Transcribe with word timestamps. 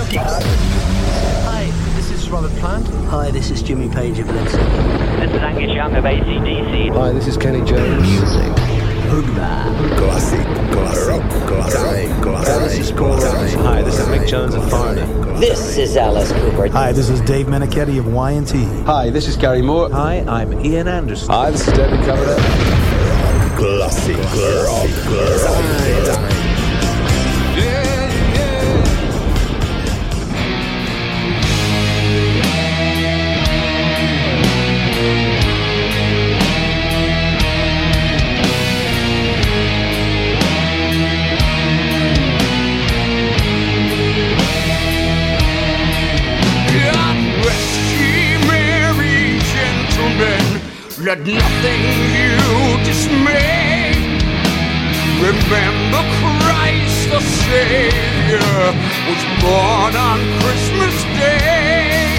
Hi, 0.00 1.64
this 1.96 2.12
is 2.12 2.30
Robert 2.30 2.52
Plant. 2.60 2.86
Hi, 3.06 3.32
this 3.32 3.50
is 3.50 3.60
Jimmy 3.62 3.88
Page 3.88 4.20
of 4.20 4.28
Led 4.28 4.46
This 4.46 5.34
is 5.34 5.42
Angus 5.42 5.74
Young 5.74 5.96
of 5.96 6.04
ACDC. 6.04 6.94
Hi, 6.94 7.10
this 7.10 7.26
is 7.26 7.36
Kenny 7.36 7.64
Jones. 7.64 8.08
Music. 8.08 8.52
Hoogba. 9.10 9.98
Classic, 9.98 10.46
classic, 10.70 11.20
classic, 11.42 12.22
classic, 12.22 12.96
classic. 12.96 13.58
Hi, 13.58 13.82
this 13.82 13.98
is 13.98 14.06
Mick 14.06 14.28
Jones 14.28 14.54
of 14.54 14.70
Foreigner. 14.70 15.04
This 15.40 15.76
is 15.76 15.96
Alice 15.96 16.30
Cooper. 16.30 16.68
Hi, 16.68 16.92
this 16.92 17.08
is 17.08 17.20
Dave 17.22 17.46
Menichetti 17.46 17.98
of 17.98 18.04
YNT. 18.04 18.84
Hi, 18.84 19.10
this 19.10 19.26
is 19.26 19.36
Gary 19.36 19.62
Moore. 19.62 19.90
Hi, 19.90 20.24
I'm 20.28 20.64
Ian 20.64 20.86
Anderson. 20.86 21.28
Hi, 21.28 21.50
this 21.50 21.66
is 21.66 21.74
David 21.74 22.04
Coverdale. 22.04 22.36
Classic, 23.56 24.14
classic, 24.14 24.94
classic. 25.06 26.37
Let 51.08 51.20
nothing 51.20 51.82
you 52.12 52.36
dismay. 52.84 53.96
Remember 55.24 56.02
Christ 56.20 57.08
the 57.08 57.20
Savior 57.48 58.60
was 59.08 59.22
born 59.40 59.96
on 59.96 60.18
Christmas 60.42 60.96
Day 61.16 62.12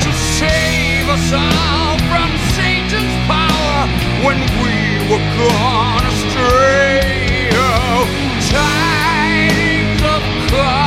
to 0.00 0.10
save 0.40 1.06
us 1.10 1.28
all 1.30 1.98
from 2.08 2.30
Satan's 2.56 3.16
power 3.28 3.80
when 4.24 4.40
we 4.64 4.76
were 5.10 5.24
gone 5.36 6.06
astray. 6.06 7.50
Oh, 7.52 8.08
tidings 8.48 10.00
of 10.14 10.22
comfort 10.48 10.85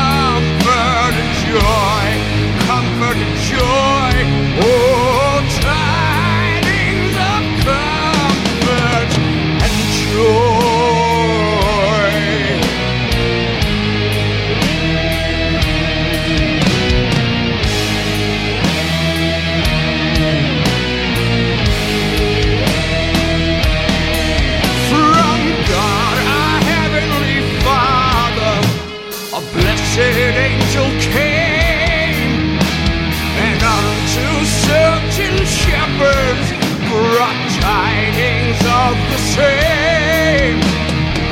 the 38.88 39.18
same. 39.18 40.60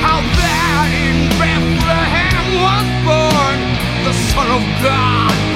How 0.03 0.19
that 0.39 0.89
in 0.91 1.17
Bethlehem 1.39 2.45
was 2.65 2.87
born 3.07 3.59
the 4.05 4.13
Son 4.31 4.47
of 4.57 4.63
God 4.83 5.46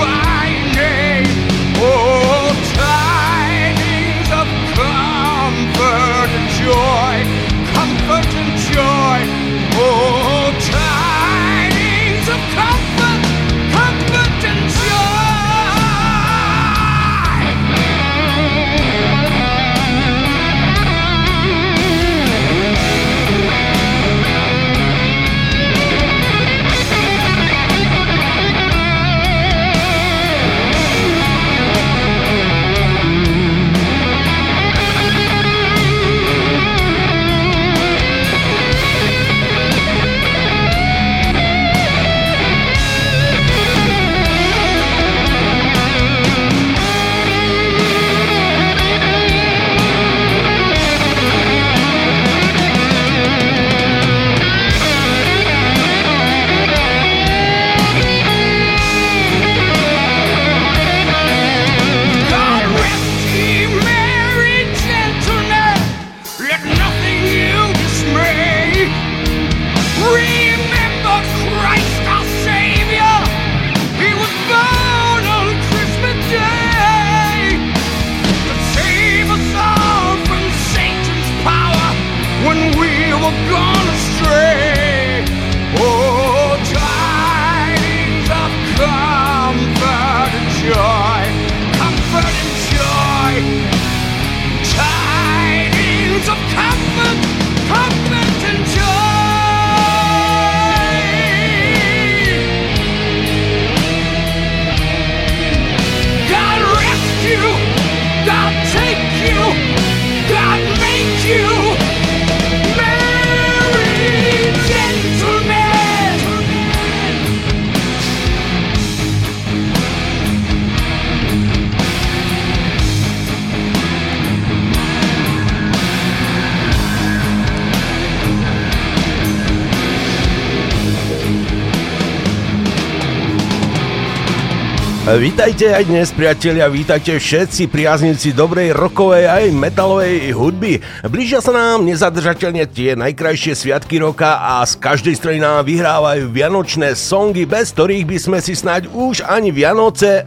Vítajte 135.11 135.67
aj 135.75 135.91
dnes, 135.91 136.07
priatelia, 136.15 136.71
vítajte 136.71 137.19
všetci 137.19 137.67
priaznivci 137.67 138.31
dobrej 138.31 138.71
rokovej 138.71 139.27
aj 139.27 139.51
metalovej 139.51 140.31
hudby. 140.31 140.79
Blížia 141.03 141.43
sa 141.43 141.51
nám 141.51 141.83
nezadržateľne 141.83 142.63
tie 142.71 142.95
najkrajšie 142.95 143.51
sviatky 143.51 143.99
roka 143.99 144.39
a 144.39 144.63
z 144.63 144.79
každej 144.79 145.19
strany 145.19 145.43
nám 145.43 145.67
vyhrávajú 145.67 146.31
vianočné 146.31 146.95
songy, 146.95 147.43
bez 147.43 147.75
ktorých 147.75 148.07
by 148.07 148.17
sme 148.23 148.39
si 148.39 148.55
snáď 148.55 148.87
už 148.87 149.27
ani 149.27 149.51
Vianoce 149.51 150.23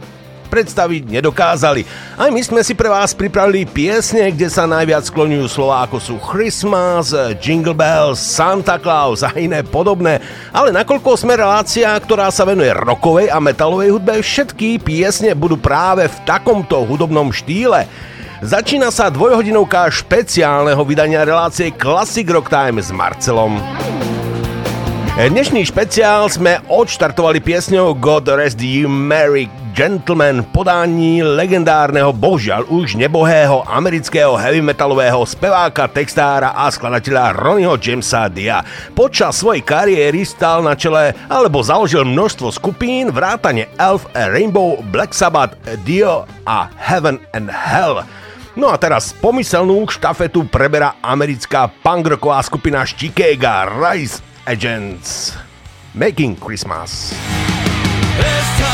predstaviť 0.55 1.19
nedokázali. 1.19 1.83
Aj 2.15 2.31
my 2.31 2.39
sme 2.39 2.63
si 2.63 2.71
pre 2.71 2.87
vás 2.87 3.11
pripravili 3.11 3.67
piesne, 3.67 4.31
kde 4.31 4.47
sa 4.47 4.63
najviac 4.63 5.03
skloňujú 5.03 5.51
slová 5.51 5.83
ako 5.83 5.99
sú 5.99 6.15
Christmas, 6.15 7.11
Jingle 7.43 7.75
Bells, 7.75 8.23
Santa 8.23 8.79
Claus 8.79 9.19
a 9.19 9.35
iné 9.35 9.67
podobné. 9.67 10.23
Ale 10.55 10.71
nakoľko 10.71 11.19
sme 11.19 11.35
relácia, 11.35 11.91
ktorá 11.99 12.31
sa 12.31 12.47
venuje 12.47 12.71
rokovej 12.71 13.27
a 13.27 13.43
metalovej 13.43 13.99
hudbe, 13.99 14.23
všetky 14.23 14.79
piesne 14.79 15.35
budú 15.35 15.59
práve 15.59 16.07
v 16.07 16.17
takomto 16.23 16.87
hudobnom 16.87 17.35
štýle. 17.35 17.83
Začína 18.39 18.95
sa 18.95 19.11
dvojhodinovka 19.11 19.91
špeciálneho 19.91 20.79
vydania 20.87 21.27
relácie 21.27 21.75
Classic 21.75 22.23
Rock 22.31 22.47
Time 22.47 22.79
s 22.79 22.95
Marcelom. 22.95 23.59
Dnešný 25.15 25.67
špeciál 25.67 26.27
sme 26.27 26.59
odštartovali 26.67 27.39
piesňou 27.43 27.95
God 27.95 28.27
Rest 28.31 28.59
You 28.59 28.91
Merry 28.91 29.47
Gentleman 29.75 30.47
podání 30.55 31.19
legendárneho, 31.19 32.15
bohužiaľ 32.15 32.63
už 32.71 32.95
nebohého 32.95 33.59
amerického 33.67 34.39
heavy 34.39 34.63
metalového 34.63 35.27
speváka, 35.27 35.91
textára 35.91 36.55
a 36.55 36.71
skladateľa 36.71 37.35
Ronnieho 37.35 37.75
Jamesa 37.75 38.31
Dia. 38.31 38.63
Počas 38.95 39.35
svojej 39.35 39.67
kariéry 39.67 40.23
stal 40.23 40.63
na 40.63 40.79
čele 40.79 41.11
alebo 41.27 41.59
založil 41.59 42.07
množstvo 42.07 42.55
skupín 42.55 43.11
vrátane 43.11 43.67
Elf, 43.75 44.07
Rainbow, 44.15 44.79
Black 44.95 45.11
Sabbath, 45.11 45.59
Dio 45.83 46.23
a 46.47 46.71
Heaven 46.79 47.19
and 47.35 47.51
Hell. 47.51 48.07
No 48.55 48.71
a 48.71 48.79
teraz 48.79 49.11
pomyselnú 49.11 49.91
štafetu 49.91 50.47
preberá 50.47 50.95
americká 51.03 51.67
punkrocková 51.83 52.39
skupina 52.47 52.87
Chicago 52.87 53.67
Rise 53.75 54.23
Agents. 54.47 55.35
Making 55.91 56.39
Christmas. 56.39 57.11
This 58.15 58.64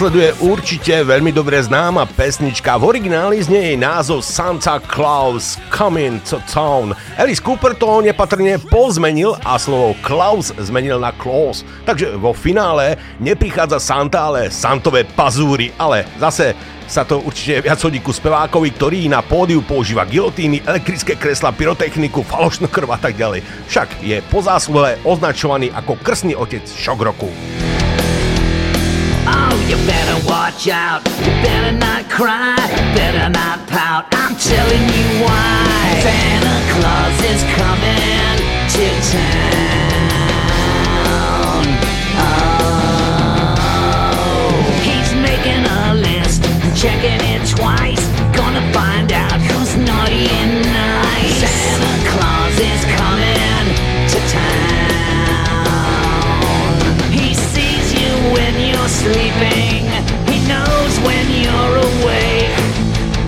Následuje 0.00 0.32
určite 0.40 0.96
veľmi 1.04 1.28
dobre 1.28 1.60
známa 1.60 2.08
pesnička. 2.08 2.80
V 2.80 2.88
origináli 2.88 3.36
znie 3.44 3.76
jej 3.76 3.76
názov 3.76 4.24
Santa 4.24 4.80
Claus 4.80 5.60
Coming 5.68 6.24
to 6.24 6.40
Town. 6.48 6.96
Alice 7.20 7.44
Cooper 7.44 7.76
to 7.76 8.00
nepatrne 8.00 8.56
pozmenil 8.72 9.36
a 9.44 9.60
slovo 9.60 9.92
Klaus 10.00 10.56
zmenil 10.56 10.96
na 10.96 11.12
Klaus. 11.12 11.68
Takže 11.84 12.16
vo 12.16 12.32
finále 12.32 12.96
neprichádza 13.20 13.76
Santa, 13.76 14.32
ale 14.32 14.48
Santové 14.48 15.04
pazúry. 15.04 15.68
Ale 15.76 16.08
zase 16.16 16.56
sa 16.88 17.04
to 17.04 17.20
určite 17.20 17.68
viac 17.68 17.76
hodí 17.84 18.00
ku 18.00 18.16
spevákovi, 18.16 18.72
ktorý 18.72 19.04
na 19.04 19.20
pódiu 19.20 19.60
používa 19.60 20.08
gilotíny, 20.08 20.64
elektrické 20.64 21.12
kresla, 21.12 21.52
pyrotechniku, 21.52 22.24
falošnú 22.24 22.72
krv 22.72 22.88
a 22.88 22.98
tak 23.04 23.20
ďalej. 23.20 23.44
Však 23.68 24.00
je 24.00 24.16
po 24.32 24.40
zásluhe 24.40 24.96
označovaný 25.04 25.68
ako 25.76 26.00
krstný 26.00 26.32
otec 26.32 26.64
šok 26.64 27.04
roku. 27.04 27.28
You 29.70 29.76
better 29.86 30.18
watch 30.26 30.66
out. 30.66 31.06
You 31.20 31.30
better 31.46 31.70
not 31.70 32.10
cry. 32.10 32.56
Better 32.96 33.28
not 33.28 33.68
pout. 33.68 34.06
I'm 34.10 34.34
telling 34.34 34.82
you 34.82 35.22
why. 35.22 36.02
Santa 36.02 36.58
Claus 36.74 37.14
is 37.30 37.42
coming 37.54 38.34
to 38.74 38.86
town. 39.14 40.10
Oh, 44.18 44.50
he's 44.82 45.14
making 45.22 45.62
a 45.62 45.94
list, 45.94 46.42
checking 46.74 47.22
it 47.30 47.46
twice. 47.46 48.04
Gonna 48.34 48.66
find 48.72 49.12
out 49.12 49.38
who's 49.40 49.76
naughty 49.76 50.26
and 50.42 50.49
sleeping. 59.00 59.88
He 60.28 60.38
knows 60.44 60.92
when 61.00 61.24
you're 61.40 61.76
awake. 61.88 62.52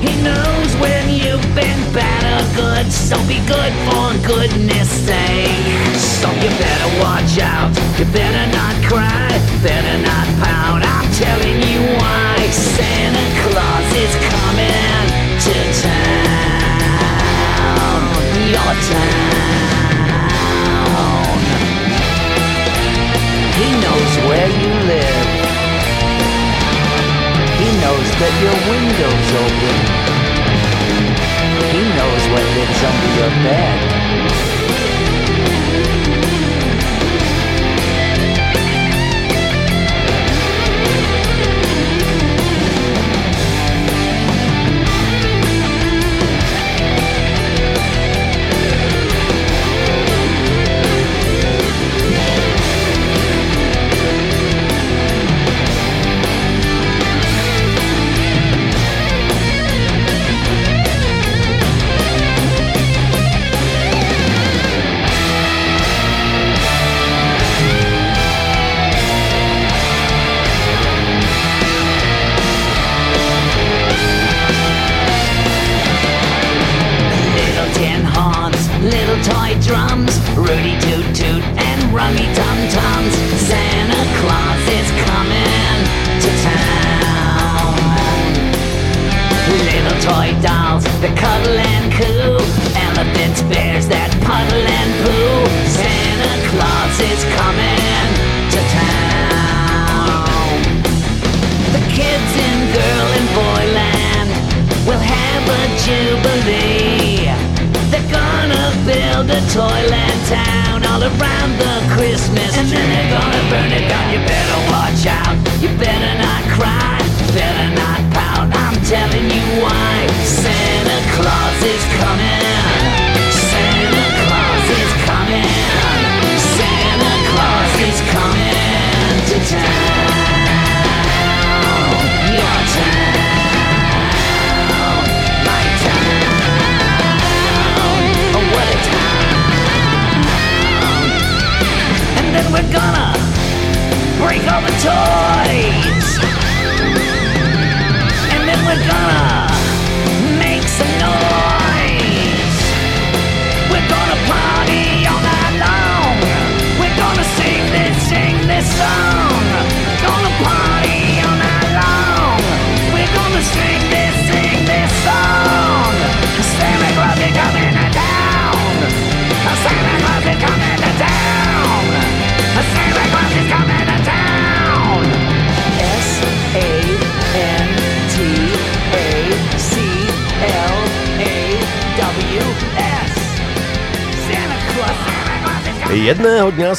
He 0.04 0.12
knows 0.20 0.70
when 0.76 1.08
you've 1.08 1.48
been 1.56 1.80
bad 1.96 2.22
or 2.28 2.44
good. 2.54 2.92
So 2.92 3.16
be 3.24 3.40
good 3.48 3.72
for 3.88 4.12
goodness 4.20 4.88
sake. 5.08 5.96
So 5.96 6.28
you 6.42 6.50
better 6.60 6.90
watch 7.00 7.40
out. 7.40 7.72
You 7.98 8.04
better 8.12 8.46
not 8.52 8.74
cry. 8.84 9.32
Better 9.64 9.96
not 10.04 10.26
pout. 10.44 10.80
I'm 10.84 11.08
telling 11.16 11.58
you 11.64 11.80
why. 11.96 12.36
Santa 12.52 13.26
Claus 13.40 13.88
is 14.04 14.12
coming 14.28 15.04
to 15.46 15.56
town. 15.80 17.22
Your 18.52 18.72
town. 18.92 19.40
He 23.56 23.68
knows 23.80 24.12
where 24.28 24.50
you 24.60 24.72
live 24.92 25.21
knows 27.82 28.10
that 28.22 28.34
your 28.38 28.56
window's 28.70 29.30
open. 29.42 29.76
He 31.74 31.82
knows 31.98 32.22
what 32.30 32.44
lives 32.54 32.80
under 32.86 33.10
your 33.18 33.30
bed. 33.42 34.01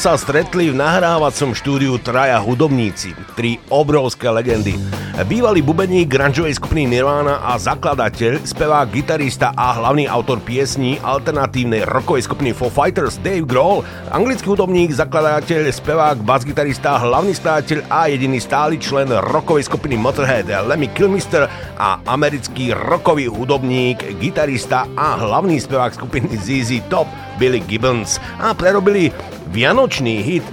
Sa 0.04 0.20
stretli 0.20 0.68
v 0.68 0.76
nahrávacom 0.76 1.56
štúdiu 1.56 1.96
traja 1.96 2.36
hudobníci, 2.36 3.16
tri 3.32 3.56
obrovské 3.72 4.28
legendy. 4.28 4.76
Bývalý 5.24 5.64
bubeník 5.64 6.12
grungeovej 6.12 6.60
skupiny 6.60 6.92
Nirvana 6.92 7.40
a 7.40 7.56
zakladateľ, 7.56 8.44
spevák, 8.44 8.92
gitarista 8.92 9.56
a 9.56 9.72
hlavný 9.80 10.04
autor 10.04 10.44
piesní 10.44 11.00
alternatívnej 11.00 11.88
rockovej 11.88 12.28
skupiny 12.28 12.52
Foo 12.52 12.68
Fighters 12.68 13.16
Dave 13.24 13.48
Grohl, 13.48 13.80
anglický 14.12 14.52
hudobník, 14.52 14.92
zakladateľ, 14.92 15.72
spevák, 15.72 16.20
basgitarista, 16.20 17.00
hlavný 17.00 17.32
skladateľ 17.32 17.88
a 17.88 18.04
jediný 18.12 18.36
stály 18.44 18.76
člen 18.76 19.08
rockovej 19.08 19.72
skupiny 19.72 19.96
Motorhead 19.96 20.52
Lemmy 20.68 20.92
Kilmister 20.92 21.48
a 21.80 21.96
americký 22.04 22.76
rockový 22.76 23.32
hudobník, 23.32 24.20
gitarista 24.20 24.84
a 25.00 25.16
hlavný 25.16 25.56
spevák 25.56 25.96
skupiny 25.96 26.36
ZZ 26.36 26.92
Top 26.92 27.08
Billy 27.40 27.64
Gibbons 27.64 28.20
a 28.36 28.52
prerobili 28.52 29.08
vianočný 29.46 30.22
hit 30.22 30.44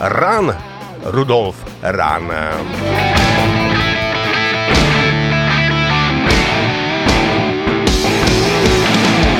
Run, 0.00 0.52
Rudolf 1.08 1.56
Run. 1.80 2.28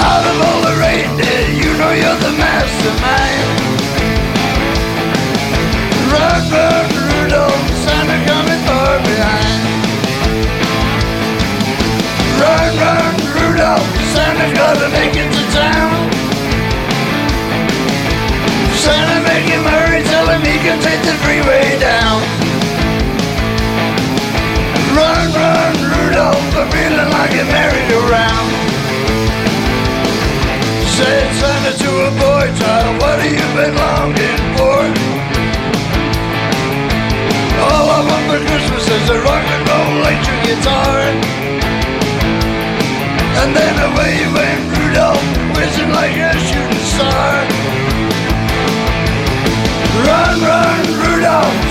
Out 0.01 0.25
of 0.25 0.37
all 0.41 0.61
the 0.65 0.75
reindeer, 0.81 1.45
you 1.61 1.71
know 1.77 1.93
you're 1.93 2.21
the 2.25 2.33
mastermind. 2.41 3.49
Run, 6.09 6.43
run, 6.49 6.87
Rudolph, 7.05 7.65
Santa 7.85 8.17
coming 8.25 8.63
far 8.65 8.97
behind. 9.05 9.61
Run, 12.41 12.73
run, 12.81 13.13
Rudolph, 13.37 13.89
Santa's 14.15 14.53
gotta 14.57 14.89
make 14.89 15.17
it 15.17 15.29
to 15.33 15.43
town. 15.53 16.16
Santa, 19.37 19.45
make 19.45 19.53
him 19.53 19.65
hurry, 19.65 20.03
tell 20.03 20.29
him 20.29 20.41
he 20.41 20.57
can 20.59 20.81
take 20.81 21.01
the 21.03 21.13
freeway 21.21 21.79
down. 21.79 22.23
Run, 24.97 25.33
run, 25.35 25.75
Rudolph, 25.93 26.57
I'm 26.57 26.71
feeling 26.71 27.11
like 27.11 27.33
a 27.33 27.45
merry-go-round. 27.45 28.51
Said 30.97 31.29
Santa 31.37 31.73
to 31.77 31.91
a 32.07 32.11
boy 32.17 32.47
child, 32.57 33.03
what 33.03 33.19
have 33.21 33.33
you 33.33 33.49
been 33.53 33.75
longing 33.77 34.43
for? 34.57 34.81
All 37.61 37.87
I 37.93 38.01
want 38.09 38.25
for 38.31 38.41
Christmas 38.49 38.89
is 38.89 39.11
a 39.11 39.21
rock 39.21 39.45
and 39.45 39.69
roll 39.69 39.89
electric 40.01 40.41
guitar. 40.49 40.97
And 43.43 43.55
then 43.55 43.75
away 43.85 44.17
went 44.33 44.63
Rudolph, 44.79 45.26
run, 50.41 50.83
run, 50.85 51.15
Rudolph. 51.15 51.66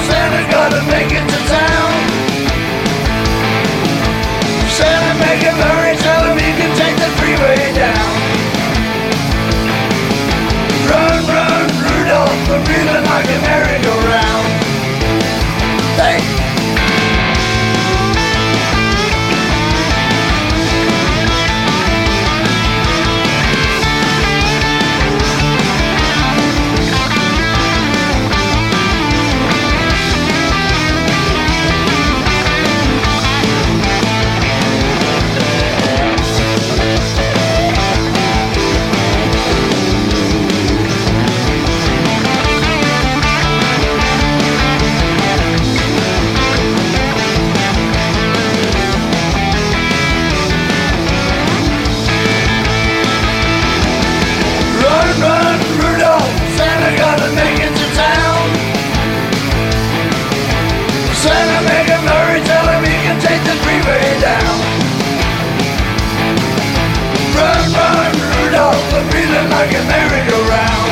Like 69.66 69.82
a 69.82 69.86
merry-go-round. 69.88 70.92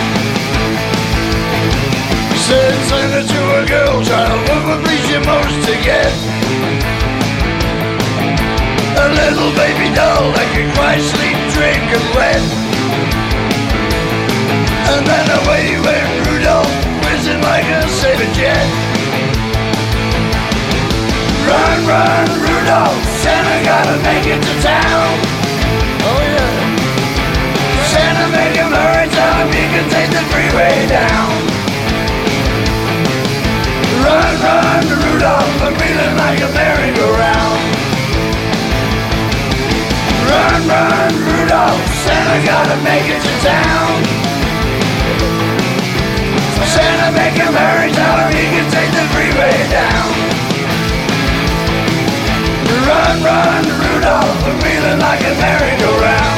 Send 2.41 3.13
it 3.13 3.27
to 3.29 3.41
a 3.61 3.65
girl, 3.69 4.03
child, 4.03 4.49
what 4.49 4.61
would 4.65 4.85
please 4.85 5.09
you 5.13 5.21
most 5.21 5.57
to 5.67 5.73
get? 5.85 6.09
A 8.97 9.07
little 9.13 9.51
baby 9.53 9.93
doll 9.93 10.33
that 10.33 10.49
can 10.57 10.73
cry, 10.73 10.97
sleep, 10.97 11.37
drink, 11.53 11.85
and 11.85 12.07
wet. 12.17 12.41
And 14.89 15.05
then 15.05 15.27
away 15.37 15.77
went 15.85 16.09
Rudolph, 16.25 16.73
whizzing 17.05 17.41
like 17.45 17.69
a 17.69 17.85
saber 17.89 18.29
jet. 18.33 18.65
Run, 21.45 21.77
run, 21.85 22.25
Rudolph, 22.41 22.97
Santa 23.21 23.57
gotta 23.65 24.01
make 24.01 24.25
it 24.25 24.41
to 24.41 24.53
town. 24.65 25.22
Tell 29.43 29.51
he 29.51 29.65
can 29.75 29.89
take 29.89 30.09
the 30.09 30.23
freeway 30.31 30.87
down. 30.87 31.29
Run, 34.03 34.33
run, 34.43 34.83
Rudolph, 35.03 35.61
I'm 35.63 35.75
feeling 35.75 36.15
like 36.17 36.39
a 36.39 36.49
merry-go-round. 36.53 37.59
Run, 40.29 40.59
run, 40.67 41.11
Rudolph, 41.27 41.83
Santa 42.03 42.37
gotta 42.45 42.77
make 42.83 43.07
it 43.07 43.21
to 43.21 43.33
town. 43.43 43.91
Santa 46.73 47.11
make 47.11 47.35
him 47.35 47.53
hurry, 47.53 47.91
tell 47.91 48.17
him 48.23 48.31
he 48.33 48.45
can 48.55 48.67
take 48.71 48.91
the 48.91 49.05
freeway 49.13 49.55
down. 49.69 50.09
Run, 52.87 53.15
run, 53.23 53.63
Rudolph, 53.83 54.45
I'm 54.47 54.59
feeling 54.61 54.99
like 54.99 55.21
a 55.21 55.33
merry-go-round. 55.39 56.33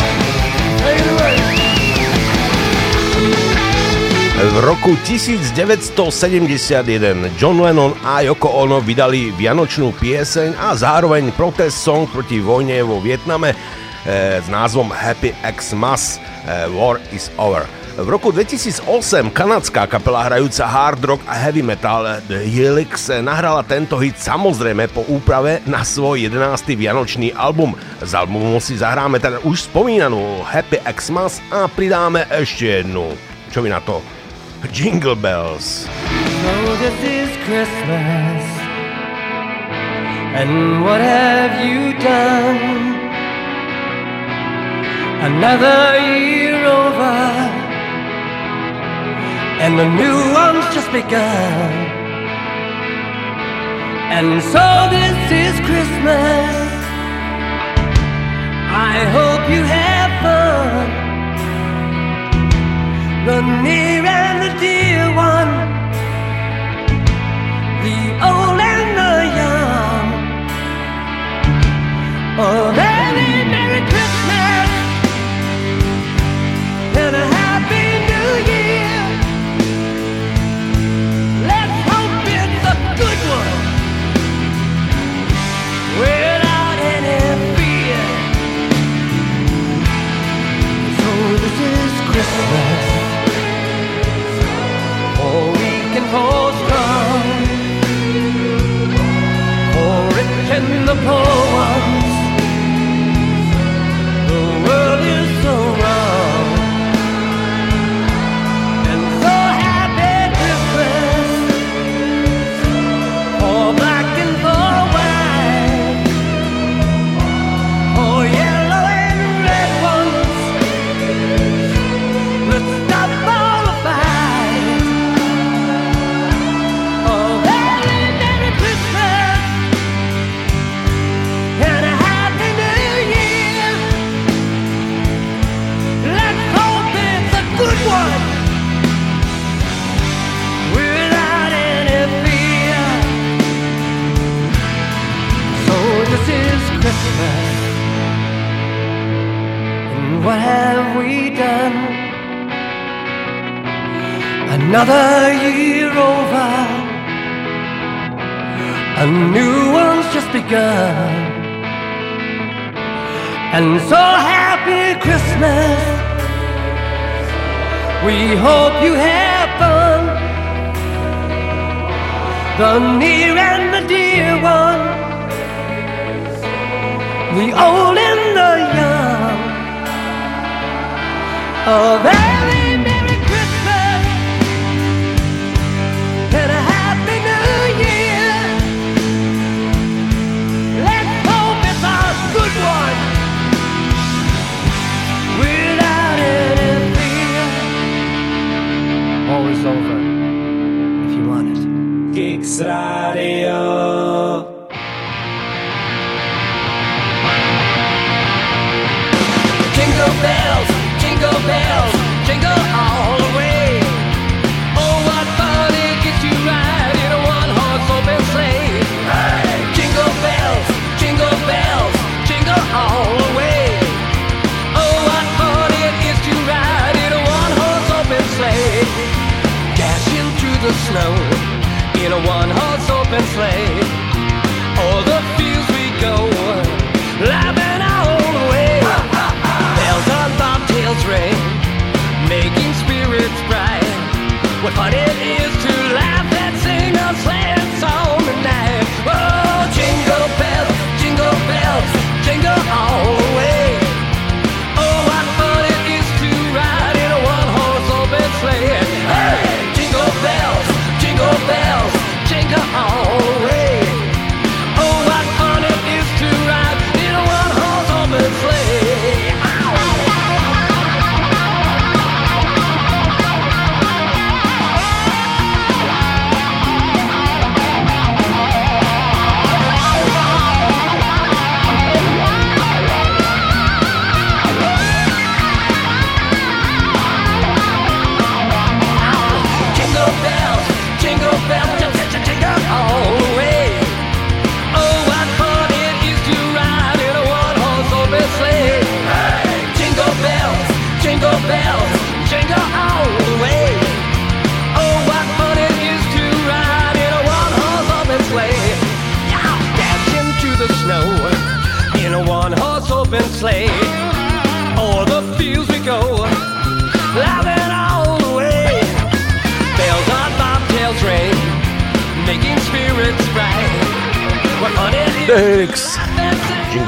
V 4.36 4.60
roku 4.60 5.00
1971 5.08 7.40
John 7.40 7.64
Lennon 7.64 7.96
a 8.04 8.20
Yoko 8.20 8.52
Ono 8.68 8.84
vydali 8.84 9.32
vianočnú 9.32 9.96
pieseň 9.96 10.60
a 10.60 10.76
zároveň 10.76 11.32
protest 11.32 11.80
song 11.80 12.04
proti 12.04 12.44
vojne 12.44 12.84
vo 12.84 13.00
Vietname 13.00 13.56
eh, 13.56 14.44
s 14.44 14.52
názvom 14.52 14.92
Happy 14.92 15.32
Xmas 15.40 16.20
eh, 16.20 16.68
War 16.68 17.00
is 17.16 17.32
Over. 17.40 17.64
V 17.96 18.04
roku 18.12 18.36
2008 18.36 19.32
kanadská 19.32 19.88
kapela 19.88 20.28
hrajúca 20.28 20.68
hard 20.68 21.00
rock 21.08 21.24
a 21.32 21.40
heavy 21.40 21.64
metal 21.64 22.04
The 22.28 22.44
Helix 22.44 23.08
nahrala 23.08 23.64
tento 23.64 23.96
hit 24.04 24.20
samozrejme 24.20 24.92
po 24.92 25.08
úprave 25.08 25.64
na 25.64 25.88
svoj 25.88 26.28
11. 26.28 26.76
vianočný 26.76 27.32
album. 27.40 27.72
Z 28.04 28.12
albumu 28.12 28.60
si 28.60 28.76
zahráme 28.76 29.16
teda 29.16 29.40
už 29.48 29.72
spomínanú 29.72 30.44
Happy 30.44 30.84
Xmas 30.92 31.40
a 31.48 31.72
pridáme 31.72 32.28
ešte 32.28 32.84
jednu. 32.84 33.16
Čo 33.48 33.64
vy 33.64 33.72
na 33.72 33.80
to? 33.80 34.04
Jingle 34.72 35.16
Bells. 35.16 35.86
So 35.86 36.76
this 36.78 36.98
is 37.04 37.30
Christmas, 37.46 38.44
and 40.40 40.84
what 40.84 41.02
have 41.02 41.66
you 41.66 41.94
done? 42.00 42.96
Another 45.32 46.00
year 46.00 46.66
over, 46.66 47.18
and 49.64 49.80
the 49.80 49.90
new 50.02 50.18
one's 50.34 50.68
just 50.76 50.92
begun. 50.92 51.74
And 54.12 54.42
so 54.54 54.66
this 54.92 55.32
is 55.32 55.54
Christmas. 55.66 56.66
I 58.78 59.06
hope 59.16 59.50
you 59.50 59.64
have 59.64 59.95
the 63.26 63.42
near 63.42 64.06
and 64.06 64.38
the 64.44 64.52
dear 64.60 65.04
one, 65.16 65.54
the 67.84 67.98
old 68.30 68.60
and 68.72 68.90
the 69.02 69.14
young. 69.40 70.08
A 72.38 72.85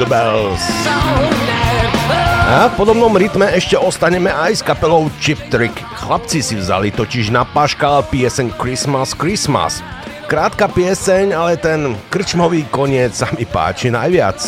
Bells. 0.07 0.63
A 2.47 2.71
v 2.71 2.73
podobnom 2.79 3.11
rytme 3.11 3.43
ešte 3.51 3.75
ostaneme 3.75 4.31
aj 4.31 4.51
s 4.59 4.61
kapelou 4.63 5.11
Chip 5.19 5.35
Trick. 5.51 5.75
Chlapci 5.99 6.39
si 6.39 6.55
vzali 6.55 6.95
totiž 6.95 7.27
na 7.35 7.43
paškal 7.43 8.07
pieseň 8.07 8.55
Christmas 8.55 9.11
Christmas. 9.11 9.83
Krátka 10.31 10.71
pieseň, 10.71 11.35
ale 11.35 11.59
ten 11.59 11.99
krčmový 12.07 12.63
koniec 12.71 13.11
sa 13.11 13.27
mi 13.35 13.43
páči 13.43 13.91
najviac. 13.91 14.39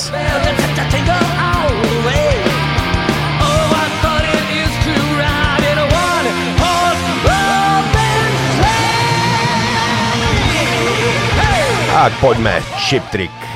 Tak 11.99 12.15
poďme, 12.23 12.63
Chip 12.79 13.03
Trick. 13.11 13.48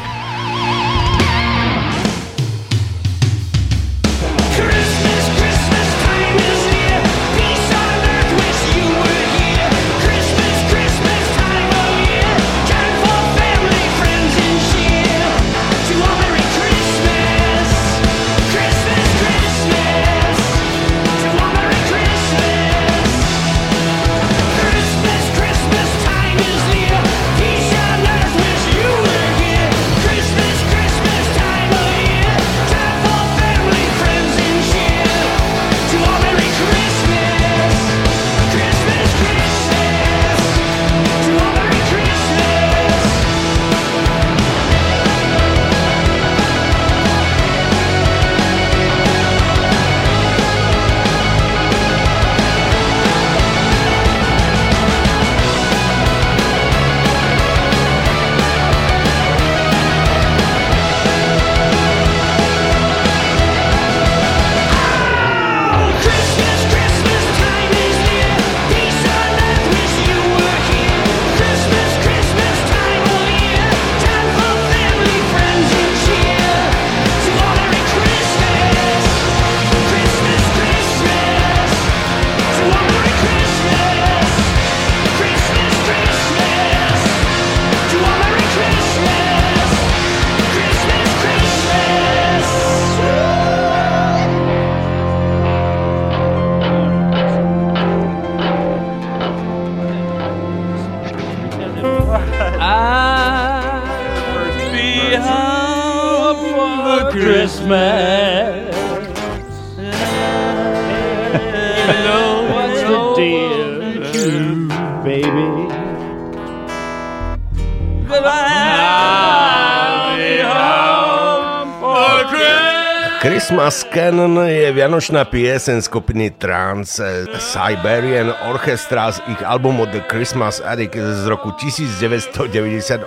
Canon 123.93 124.41
je 124.49 124.73
vianočná 124.73 125.21
piesen 125.29 125.77
skupiny 125.77 126.33
Trans 126.41 126.97
Siberian 127.37 128.33
Orchestra 128.49 129.13
z 129.13 129.21
ich 129.29 129.37
albumu 129.45 129.85
The 129.85 130.01
Christmas 130.09 130.57
Attic 130.65 130.97
z 130.97 131.29
roku 131.29 131.53
1998, 131.61 133.05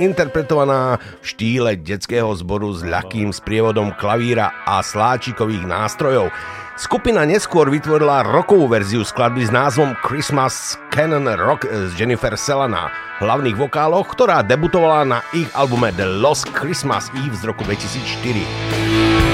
interpretovaná 0.00 0.96
v 1.20 1.24
štýle 1.28 1.76
detského 1.76 2.32
zboru 2.40 2.72
s 2.72 2.80
ľahkým 2.80 3.36
sprievodom 3.36 3.92
klavíra 4.00 4.48
a 4.64 4.80
sláčikových 4.80 5.68
nástrojov. 5.68 6.32
Skupina 6.80 7.28
neskôr 7.28 7.68
vytvorila 7.68 8.24
rokovú 8.24 8.64
verziu 8.64 9.04
skladby 9.04 9.44
s 9.44 9.52
názvom 9.52 9.92
Christmas 10.00 10.80
Canon 10.88 11.28
Rock 11.36 11.68
s 11.68 11.92
Jennifer 12.00 12.32
Sella 12.40 12.64
na 12.64 12.88
hlavných 13.20 13.60
vokáloch, 13.60 14.08
ktorá 14.16 14.40
debutovala 14.40 15.04
na 15.04 15.20
ich 15.36 15.52
albume 15.52 15.92
The 15.92 16.08
Lost 16.08 16.48
Christmas 16.56 17.12
Eve 17.12 17.36
z 17.36 17.44
roku 17.44 17.60
2004. 17.68 19.33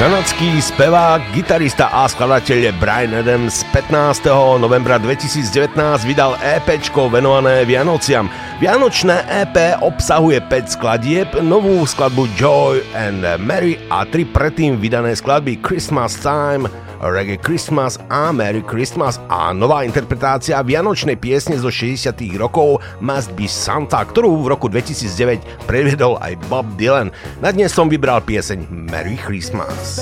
Kanadský 0.00 0.64
spevák, 0.64 1.36
gitarista 1.36 1.92
a 1.92 2.08
skladateľ 2.08 2.72
Brian 2.80 3.20
Adams 3.20 3.60
15. 3.68 4.32
novembra 4.56 4.96
2019 4.96 5.76
vydal 6.08 6.40
EP 6.40 6.80
venované 7.12 7.68
Vianociam. 7.68 8.24
Vianočné 8.64 9.28
EP 9.28 9.76
obsahuje 9.84 10.40
5 10.40 10.72
skladieb, 10.72 11.28
novú 11.44 11.84
skladbu 11.84 12.32
Joy 12.32 12.80
and 12.96 13.28
Mary 13.44 13.76
a 13.92 14.08
tri 14.08 14.24
predtým 14.24 14.80
vydané 14.80 15.12
skladby 15.12 15.60
Christmas 15.60 16.16
Time, 16.16 16.64
Reggae 17.00 17.40
Christmas 17.40 17.96
a 18.12 18.28
Merry 18.28 18.60
Christmas 18.60 19.16
a 19.32 19.56
nová 19.56 19.88
interpretácia 19.88 20.60
vianočnej 20.60 21.16
piesne 21.16 21.56
zo 21.56 21.72
60 21.72 22.12
rokov 22.36 22.84
Must 23.00 23.32
Be 23.32 23.48
Santa, 23.48 24.04
ktorú 24.04 24.44
v 24.44 24.52
roku 24.52 24.68
2009 24.68 25.64
previedol 25.64 26.20
aj 26.20 26.36
Bob 26.52 26.68
Dylan. 26.76 27.08
Na 27.40 27.48
dnes 27.56 27.72
som 27.72 27.88
vybral 27.88 28.20
pieseň 28.20 28.68
Merry 28.68 29.16
Christmas. 29.16 29.96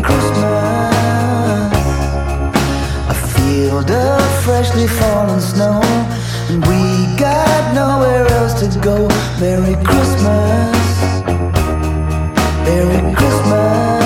Christmas. 0.00 0.80
A 3.08 3.14
field 3.36 3.90
of 3.90 4.44
freshly 4.44 4.86
fallen 4.86 5.40
snow. 5.40 5.80
And 6.48 6.64
we 6.66 7.09
got 7.20 7.74
nowhere 7.74 8.26
else 8.28 8.58
to 8.60 8.80
go. 8.80 9.06
Merry 9.38 9.74
Christmas. 9.84 11.22
Merry 12.64 13.14
Christmas 13.14 13.99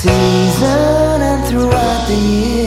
season 0.00 1.20
and 1.20 1.46
throughout 1.46 2.08
the 2.08 2.14
year. 2.14 2.59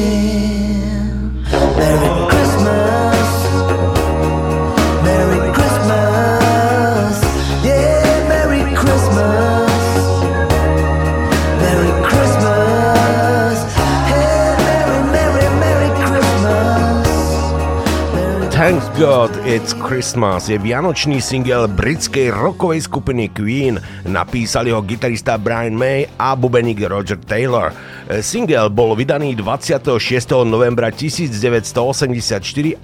God 18.93 19.33
It's 19.41 19.73
Christmas 19.73 20.53
je 20.53 20.61
vianočný 20.61 21.17
single 21.17 21.65
britskej 21.65 22.29
rockovej 22.29 22.85
skupiny 22.85 23.25
Queen. 23.33 23.81
Napísali 24.05 24.69
ho 24.69 24.85
gitarista 24.85 25.33
Brian 25.41 25.73
May 25.73 26.05
a 26.21 26.37
bubeník 26.37 26.77
Roger 26.85 27.17
Taylor. 27.17 27.73
Single 28.21 28.69
bol 28.69 28.93
vydaný 28.93 29.33
26. 29.33 29.97
novembra 30.45 30.93
1984 30.93 31.73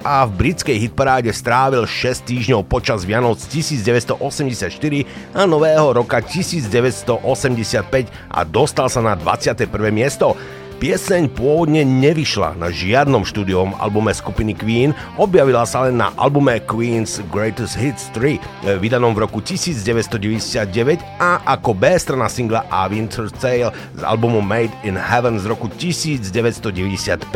a 0.01 0.25
v 0.25 0.31
britskej 0.33 0.77
hitparáde 0.89 1.29
strávil 1.29 1.85
6 1.85 2.25
týždňov 2.25 2.65
počas 2.65 3.05
Vianoc 3.05 3.37
1984 3.45 4.17
a 5.37 5.45
nového 5.45 5.93
roka 5.93 6.25
1985 6.25 8.09
a 8.33 8.39
dostal 8.49 8.89
sa 8.89 9.05
na 9.05 9.13
21. 9.13 9.69
miesto. 9.93 10.33
Pieseň 10.79 11.35
pôvodne 11.35 11.83
nevyšla 11.83 12.55
na 12.55 12.71
žiadnom 12.71 13.27
štúdiovom 13.27 13.75
albume 13.83 14.15
skupiny 14.15 14.55
Queen, 14.55 14.95
objavila 15.19 15.67
sa 15.67 15.83
len 15.83 15.99
na 15.99 16.15
albume 16.15 16.55
Queen's 16.63 17.19
Greatest 17.27 17.75
Hits 17.75 18.07
3, 18.15 18.79
vydanom 18.79 19.11
v 19.11 19.27
roku 19.27 19.43
1999 19.43 21.03
a 21.19 21.43
ako 21.43 21.75
B 21.75 21.83
strana 21.99 22.31
singla 22.31 22.63
A 22.71 22.87
Winter's 22.87 23.35
Tale 23.35 23.75
z 23.91 24.01
albumu 24.07 24.39
Made 24.39 24.71
in 24.87 24.95
Heaven 24.95 25.35
z 25.43 25.51
roku 25.51 25.67
1995. 25.67 27.27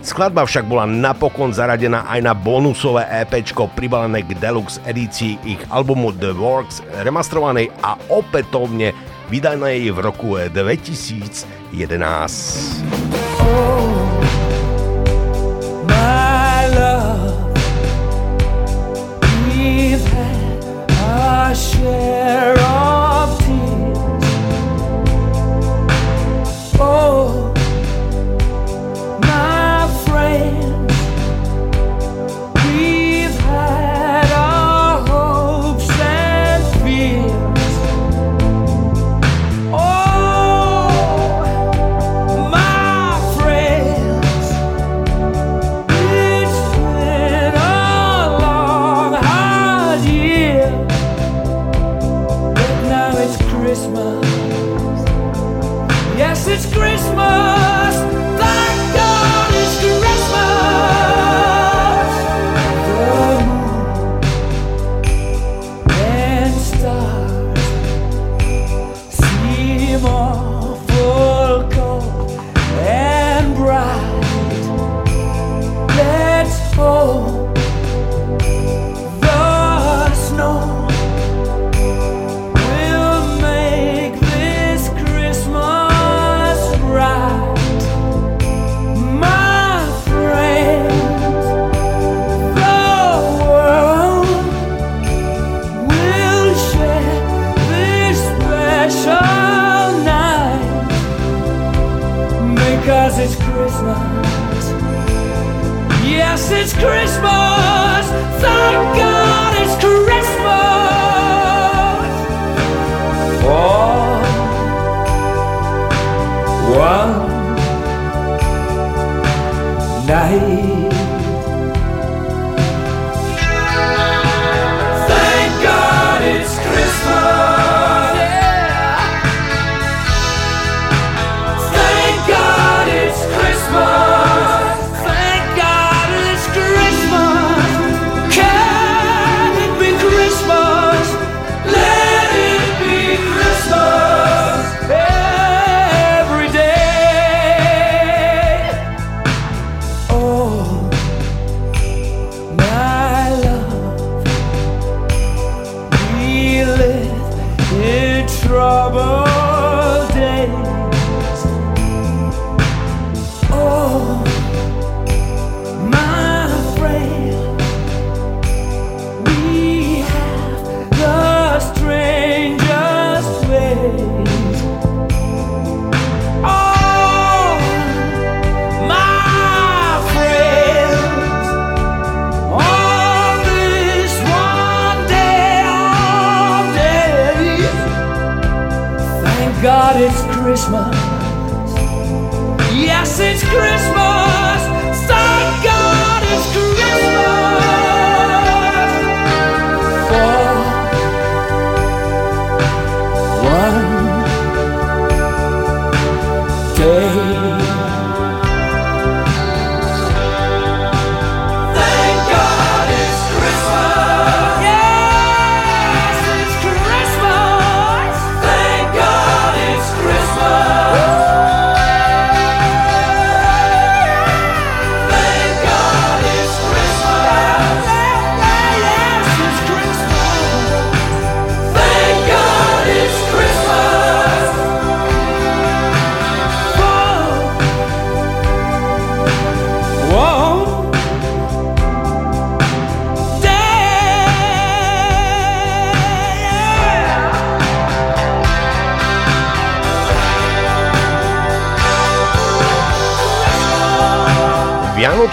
Skladba 0.00 0.48
však 0.48 0.64
bola 0.64 0.88
napokon 0.88 1.52
zaradená 1.52 2.08
aj 2.08 2.24
na 2.24 2.32
bonusové 2.32 3.04
EP 3.12 3.44
pribalené 3.76 4.24
k 4.24 4.32
deluxe 4.40 4.80
edícii 4.88 5.36
ich 5.44 5.60
albumu 5.68 6.16
The 6.16 6.32
Works, 6.32 6.80
remastrovanej 7.04 7.68
a 7.84 8.00
opätovne 8.08 8.96
vydanej 9.30 9.94
v 9.94 9.98
roku 10.02 10.34
2011. 10.34 13.09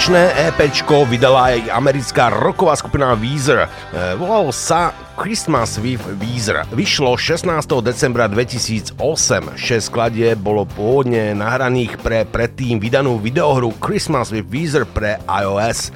Vianočné 0.07 0.55
EPčko 0.55 1.03
vydala 1.03 1.51
aj 1.51 1.67
americká 1.67 2.31
rocková 2.31 2.79
skupina 2.79 3.11
Weezer. 3.11 3.67
E, 3.67 4.15
Volalo 4.15 4.55
sa 4.55 4.95
Christmas 5.19 5.75
with 5.83 5.99
Weezer. 6.23 6.63
Vyšlo 6.71 7.19
16. 7.19 7.43
decembra 7.83 8.31
2008. 8.31 8.95
6 8.95 9.59
skladie 9.83 10.31
bolo 10.39 10.63
pôvodne 10.63 11.35
nahraných 11.35 11.99
pre 11.99 12.23
predtým 12.23 12.79
vydanú 12.79 13.19
videohru 13.19 13.75
Christmas 13.83 14.31
with 14.31 14.47
Weezer 14.47 14.87
pre 14.87 15.19
iOS. 15.27 15.91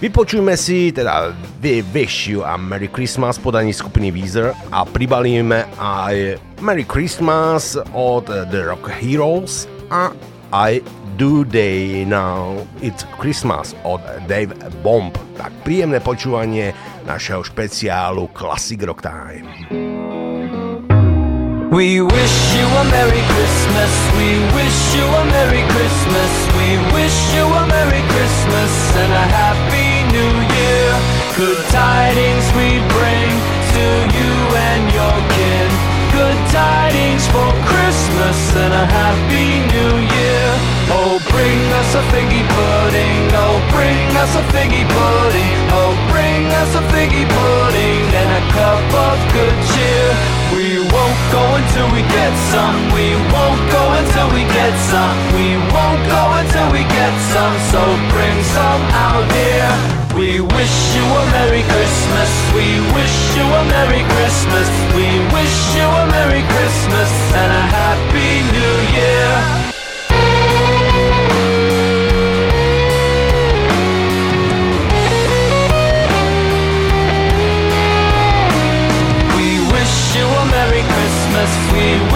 Vypočujme 0.00 0.56
si 0.56 0.88
teda 0.88 1.36
We 1.60 1.84
Wish 1.92 2.32
You 2.32 2.48
a 2.48 2.56
Merry 2.56 2.88
Christmas 2.88 3.36
podaní 3.36 3.76
skupiny 3.76 4.08
Weezer 4.16 4.56
a 4.72 4.88
pribalíme 4.88 5.68
aj 5.76 6.40
Merry 6.64 6.88
Christmas 6.88 7.76
od 7.92 8.32
The 8.32 8.64
Rock 8.64 8.88
Heroes 8.88 9.68
a 9.92 10.08
aj 10.56 11.01
Do 11.16 11.44
They 11.44 12.04
Now 12.04 12.66
It's 12.80 13.04
Christmas 13.20 13.76
od 13.84 14.00
Dave 14.28 14.56
Bomb. 14.82 15.12
Tak 15.36 15.52
príjemné 15.66 16.00
počúvanie 16.00 16.72
našeho 17.04 17.44
špeciálu 17.44 18.32
Classic 18.32 18.80
Rock 18.80 19.04
Time. 19.04 19.46
We 21.72 22.04
wish 22.04 22.36
you 22.52 22.68
a 22.68 22.84
Merry 22.92 23.24
Christmas. 23.32 23.92
We 24.16 24.40
wish 24.52 24.78
you 24.92 25.04
a 25.08 25.24
Merry 25.32 25.64
Christmas. 25.72 26.32
We 26.56 26.76
wish 26.92 27.16
you 27.32 27.44
a 27.48 27.64
Merry 27.64 28.04
Christmas 28.12 28.72
and 28.96 29.12
a 29.12 29.26
Happy 29.32 30.04
New 30.12 30.32
Year. 30.52 30.88
Good 31.36 31.60
tidings 31.72 32.44
we 32.56 32.76
bring 32.92 33.32
to 33.72 33.86
you 34.16 34.32
and 34.52 34.82
your 34.92 35.16
kin. 35.32 35.70
Good 36.12 36.40
tidings 36.52 37.24
for 37.32 37.48
Christmas 37.64 38.38
and 38.56 38.72
a 38.72 38.84
Happy 38.84 39.64
New 39.72 39.92
Year. 40.12 40.71
Oh, 40.92 41.16
bring 41.32 41.60
us 41.80 41.90
a 41.96 42.02
figgy 42.12 42.44
pudding. 42.44 43.20
Oh, 43.32 43.56
bring 43.72 44.12
us 44.20 44.32
a 44.36 44.44
figgy 44.52 44.84
pudding. 44.84 45.56
Oh, 45.72 45.96
bring 46.12 46.44
us 46.60 46.70
a 46.76 46.84
figgy 46.92 47.24
pudding 47.24 48.04
and 48.12 48.30
a 48.36 48.42
cup 48.52 48.86
of 48.92 49.16
good 49.32 49.56
cheer. 49.72 50.08
We 50.52 50.84
won't 50.92 51.20
go 51.32 51.42
until 51.56 51.88
we 51.96 52.04
get 52.12 52.32
some. 52.52 52.76
We 52.92 53.16
won't 53.32 53.62
go 53.72 53.84
until 53.96 54.28
we 54.36 54.44
get 54.52 54.74
some. 54.92 55.16
We 55.32 55.56
won't 55.72 56.02
go 56.12 56.22
until 56.44 56.68
we 56.76 56.84
get 56.84 57.14
some. 57.32 57.56
So 57.72 57.80
bring 58.12 58.36
some 58.52 58.82
out 58.92 59.24
here. 59.32 59.72
We 60.12 60.44
wish 60.44 60.76
you 60.92 61.04
a 61.08 61.22
Merry 61.32 61.64
Christmas. 61.72 62.30
We 62.52 62.84
wish 62.92 63.16
you 63.32 63.48
a 63.48 63.62
Merry 63.72 64.04
Christmas. 64.12 64.68
We 64.92 65.08
wish 65.32 65.56
you 65.72 65.88
a 65.88 66.04
Merry 66.12 66.44
Christmas 66.52 67.10
and 67.32 67.48
a 67.48 67.64
Happy 67.80 68.44
New 68.52 68.76
Year. 68.92 69.72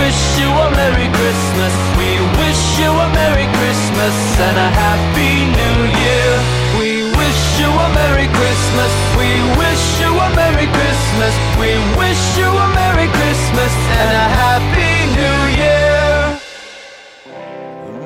Wish 0.07 0.39
you 0.39 0.47
a 0.47 0.71
Merry 0.71 1.11
Christmas. 1.19 1.75
We 1.99 2.15
wish 2.39 2.63
you 2.79 2.91
a 3.07 3.09
Merry 3.11 3.49
Christmas 3.59 4.15
and 4.47 4.57
a 4.67 4.69
Happy 4.85 5.35
New 5.59 5.79
Year. 6.03 6.31
We 6.79 6.91
wish 7.19 7.43
you 7.59 7.67
a 7.67 7.89
Merry 8.01 8.29
Christmas. 8.39 8.93
We 9.19 9.31
wish 9.63 9.85
you 10.03 10.11
a 10.27 10.29
Merry 10.41 10.69
Christmas. 10.79 11.35
We 11.59 11.73
wish 11.99 12.23
you 12.39 12.47
a 12.47 12.67
Merry 12.81 13.09
Christmas 13.19 13.73
and 14.01 14.11
a 14.25 14.27
Happy 14.43 14.95
New 15.19 15.39
Year. 15.63 16.19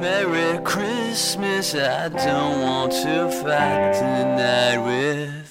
Merry 0.01 0.51
Christmas. 0.65 1.75
I 1.75 2.09
don't 2.09 2.63
want 2.63 2.93
to 3.05 3.31
fight 3.43 3.93
tonight 4.01 4.79
with. 4.89 5.49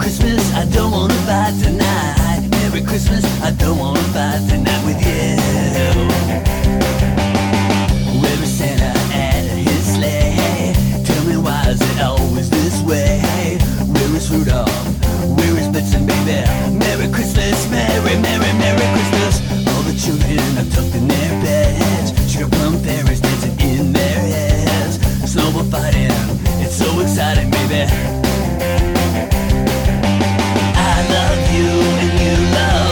Christmas, 0.00 0.54
I 0.54 0.64
don't 0.64 0.92
wanna 0.92 1.14
fight 1.28 1.54
tonight. 1.62 2.48
Merry 2.50 2.80
Christmas, 2.80 3.22
I 3.42 3.50
don't 3.50 3.78
wanna 3.78 4.00
fight 4.14 4.40
tonight 4.48 4.82
with 4.88 5.00
you. 5.04 5.36
Where 8.20 8.42
is 8.42 8.50
Santa 8.58 8.92
at 9.12 9.44
his 9.44 9.94
sleigh? 9.94 10.72
Tell 11.04 11.22
me 11.24 11.36
why 11.36 11.68
is 11.68 11.82
it 11.82 12.00
always 12.00 12.48
this 12.48 12.80
way? 12.82 13.58
Where 13.92 14.16
is 14.16 14.30
Rudolph? 14.30 14.72
Where 15.36 15.56
is 15.60 15.68
Blitzen, 15.68 16.06
baby? 16.06 16.48
Merry 16.72 17.08
Christmas, 17.12 17.68
Merry, 17.68 18.16
Merry, 18.24 18.52
Merry 18.56 18.86
Christmas. 18.96 19.34
All 19.68 19.82
the 19.82 19.94
children 20.00 20.40
are 20.60 20.70
tucked 20.74 20.94
in 20.94 21.08
their 21.08 21.32
beds. 21.44 22.10
Sugar 22.32 22.48
plum 22.48 22.78
fairies 22.80 23.20
dancing 23.20 23.60
in 23.60 23.92
their 23.92 24.18
heads. 24.32 24.96
Snowball 25.30 25.64
fighting, 25.64 26.10
it's 26.64 26.76
so 26.76 26.88
exciting, 27.00 27.50
baby 27.50 28.29
love 31.14 31.44
you 31.56 31.70
and 32.02 32.12
you 32.24 32.36
love 32.56 32.89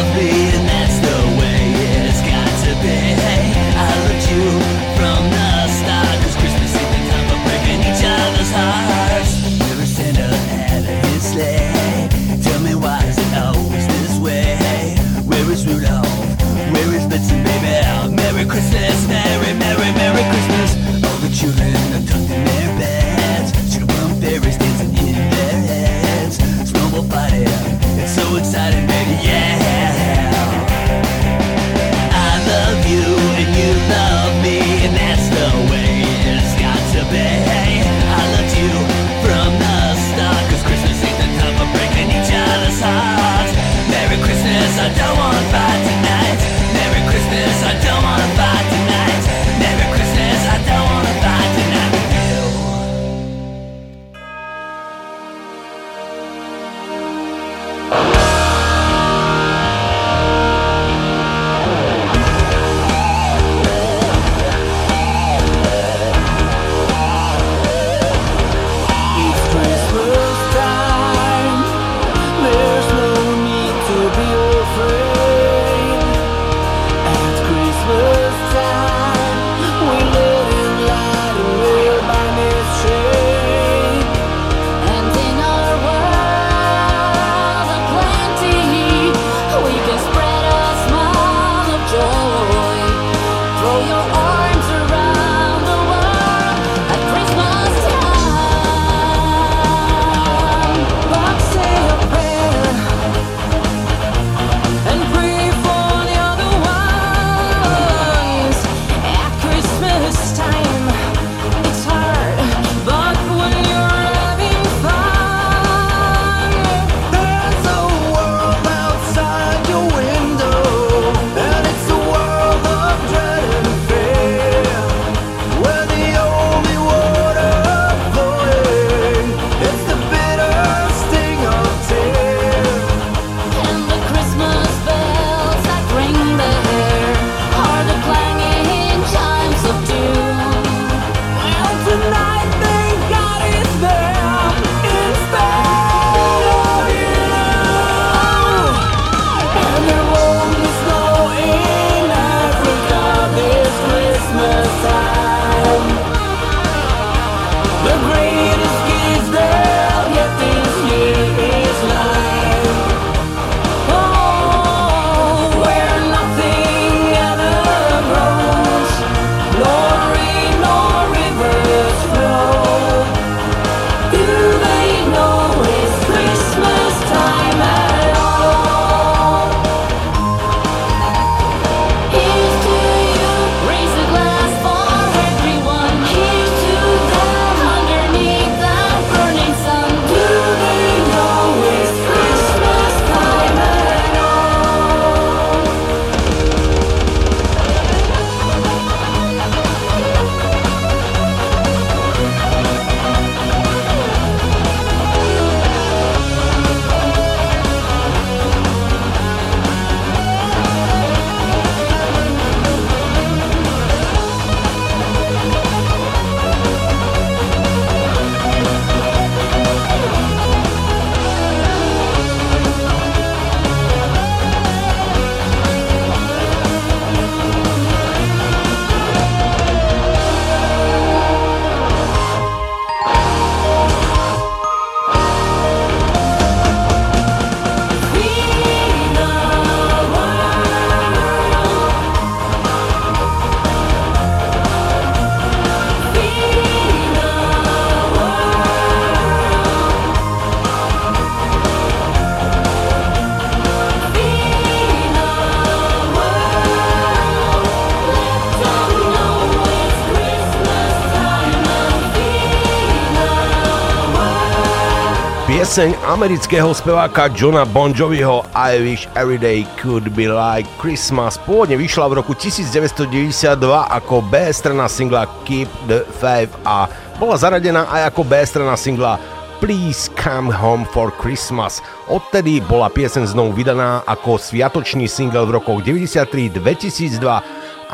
pieseň 265.78 266.10
amerického 266.10 266.74
speváka 266.74 267.30
Johna 267.30 267.62
Bon 267.62 267.94
Joviho 267.94 268.42
I 268.50 268.82
Wish 268.82 269.06
Every 269.14 269.38
Day 269.38 269.62
Could 269.78 270.10
Be 270.10 270.26
Like 270.26 270.66
Christmas 270.82 271.38
pôvodne 271.46 271.78
vyšla 271.78 272.10
v 272.10 272.18
roku 272.18 272.34
1992 272.34 273.46
ako 273.86 274.18
B 274.26 274.42
strana 274.50 274.90
singla 274.90 275.30
Keep 275.46 275.70
the 275.86 276.02
Faith 276.18 276.50
a 276.66 276.90
bola 277.22 277.38
zaradená 277.38 277.86
aj 277.94 278.10
ako 278.10 278.26
B 278.26 278.42
strana 278.42 278.74
singla 278.74 279.22
Please 279.62 280.10
Come 280.18 280.50
Home 280.50 280.82
for 280.90 281.14
Christmas. 281.14 281.78
Odtedy 282.10 282.58
bola 282.58 282.90
pieseň 282.90 283.30
znovu 283.30 283.54
vydaná 283.62 284.02
ako 284.02 284.34
sviatočný 284.34 285.06
single 285.06 285.46
v 285.46 285.62
rokoch 285.62 285.86
93, 285.86 286.58
2002 286.58 287.22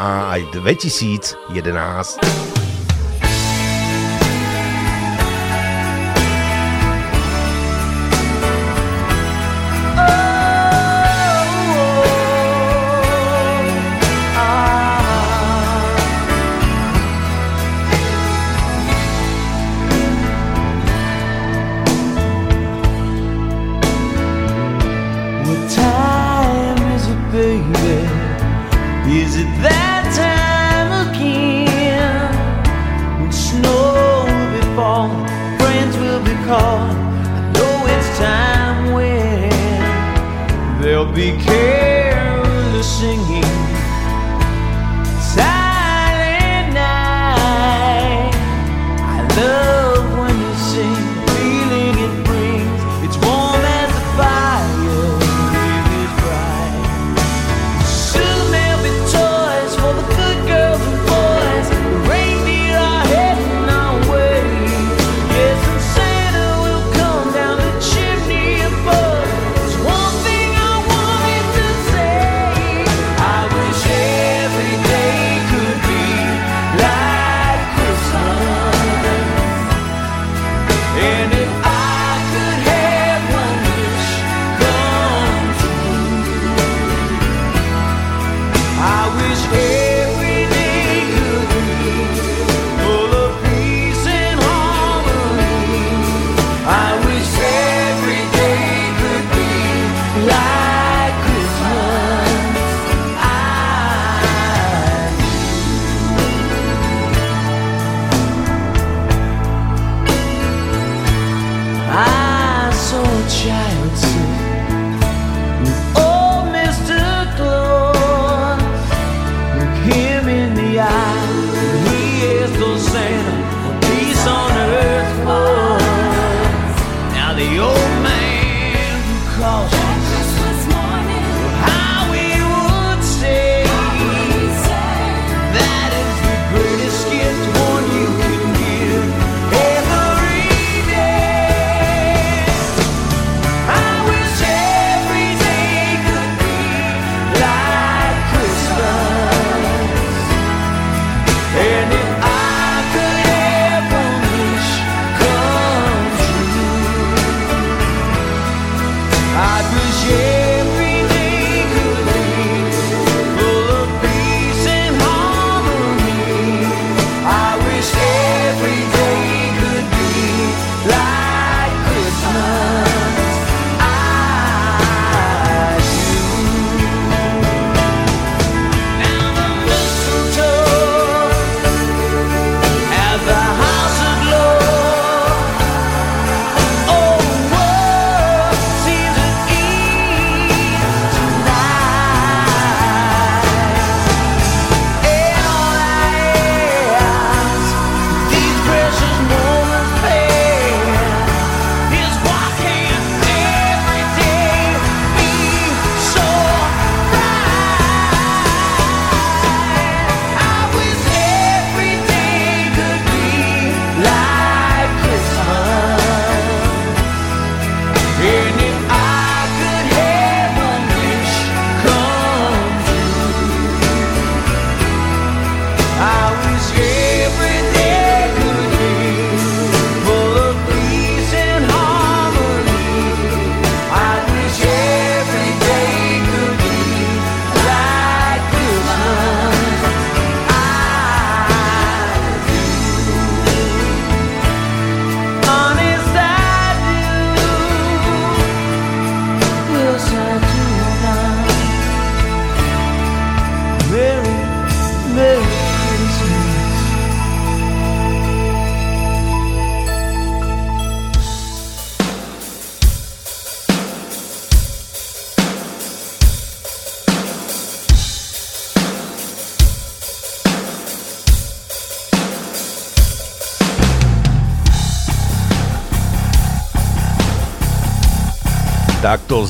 a 0.01 0.09
aj 0.32 0.41
2011. 0.57 2.43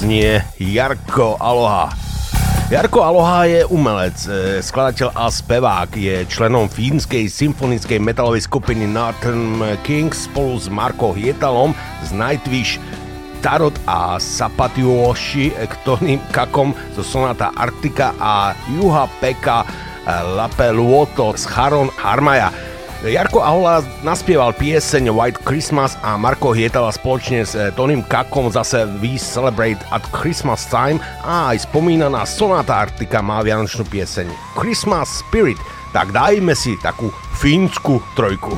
znie 0.05 0.45
Jarko 0.61 1.41
Aloha. 1.41 1.89
Jarko 2.69 3.01
Aloha 3.01 3.49
je 3.49 3.65
umelec, 3.65 4.13
e, 4.29 4.61
skladateľ 4.61 5.17
a 5.17 5.33
spevák. 5.33 5.97
Je 5.97 6.29
členom 6.29 6.69
fínskej 6.69 7.25
symfonickej 7.25 8.05
metalovej 8.05 8.45
skupiny 8.45 8.85
Northern 8.85 9.65
Kings 9.81 10.29
spolu 10.29 10.61
s 10.61 10.69
Marko 10.69 11.17
Hietalom 11.17 11.73
z 12.05 12.13
Nightwish 12.13 12.77
Tarot 13.41 13.73
a 13.89 14.21
Sapatioshi, 14.21 15.57
ktorým 15.57 16.21
kakom 16.29 16.77
zo 16.93 17.01
Sonata 17.01 17.57
Arctica 17.57 18.13
a 18.21 18.53
Juha 18.77 19.09
Peka 19.25 19.65
Lapeluoto 20.37 21.33
z 21.33 21.49
Charon 21.49 21.89
Harmaja. 21.97 22.53
Jarko 23.05 23.45
Ahola 23.45 23.85
naspieval 24.01 24.57
pieseň 24.57 25.13
White 25.13 25.45
Christmas 25.45 25.93
a 26.01 26.17
Marko 26.17 26.57
Hietala 26.57 26.89
spoločne 26.89 27.45
s 27.45 27.53
eh, 27.53 27.69
Tonym 27.77 28.01
Kakom 28.01 28.49
zase 28.49 28.89
We 29.05 29.21
Celebrate 29.21 29.77
at 29.93 30.01
Christmas 30.09 30.65
Time 30.73 30.97
a 31.21 31.53
aj 31.53 31.69
spomínaná 31.69 32.25
Sonata 32.25 32.81
Arctica 32.81 33.21
má 33.21 33.45
vianočnú 33.45 33.85
pieseň 33.93 34.33
Christmas 34.57 35.21
Spirit. 35.21 35.61
Tak 35.93 36.17
dajme 36.17 36.57
si 36.57 36.81
takú 36.81 37.13
fínsku 37.37 38.01
trojku. 38.17 38.57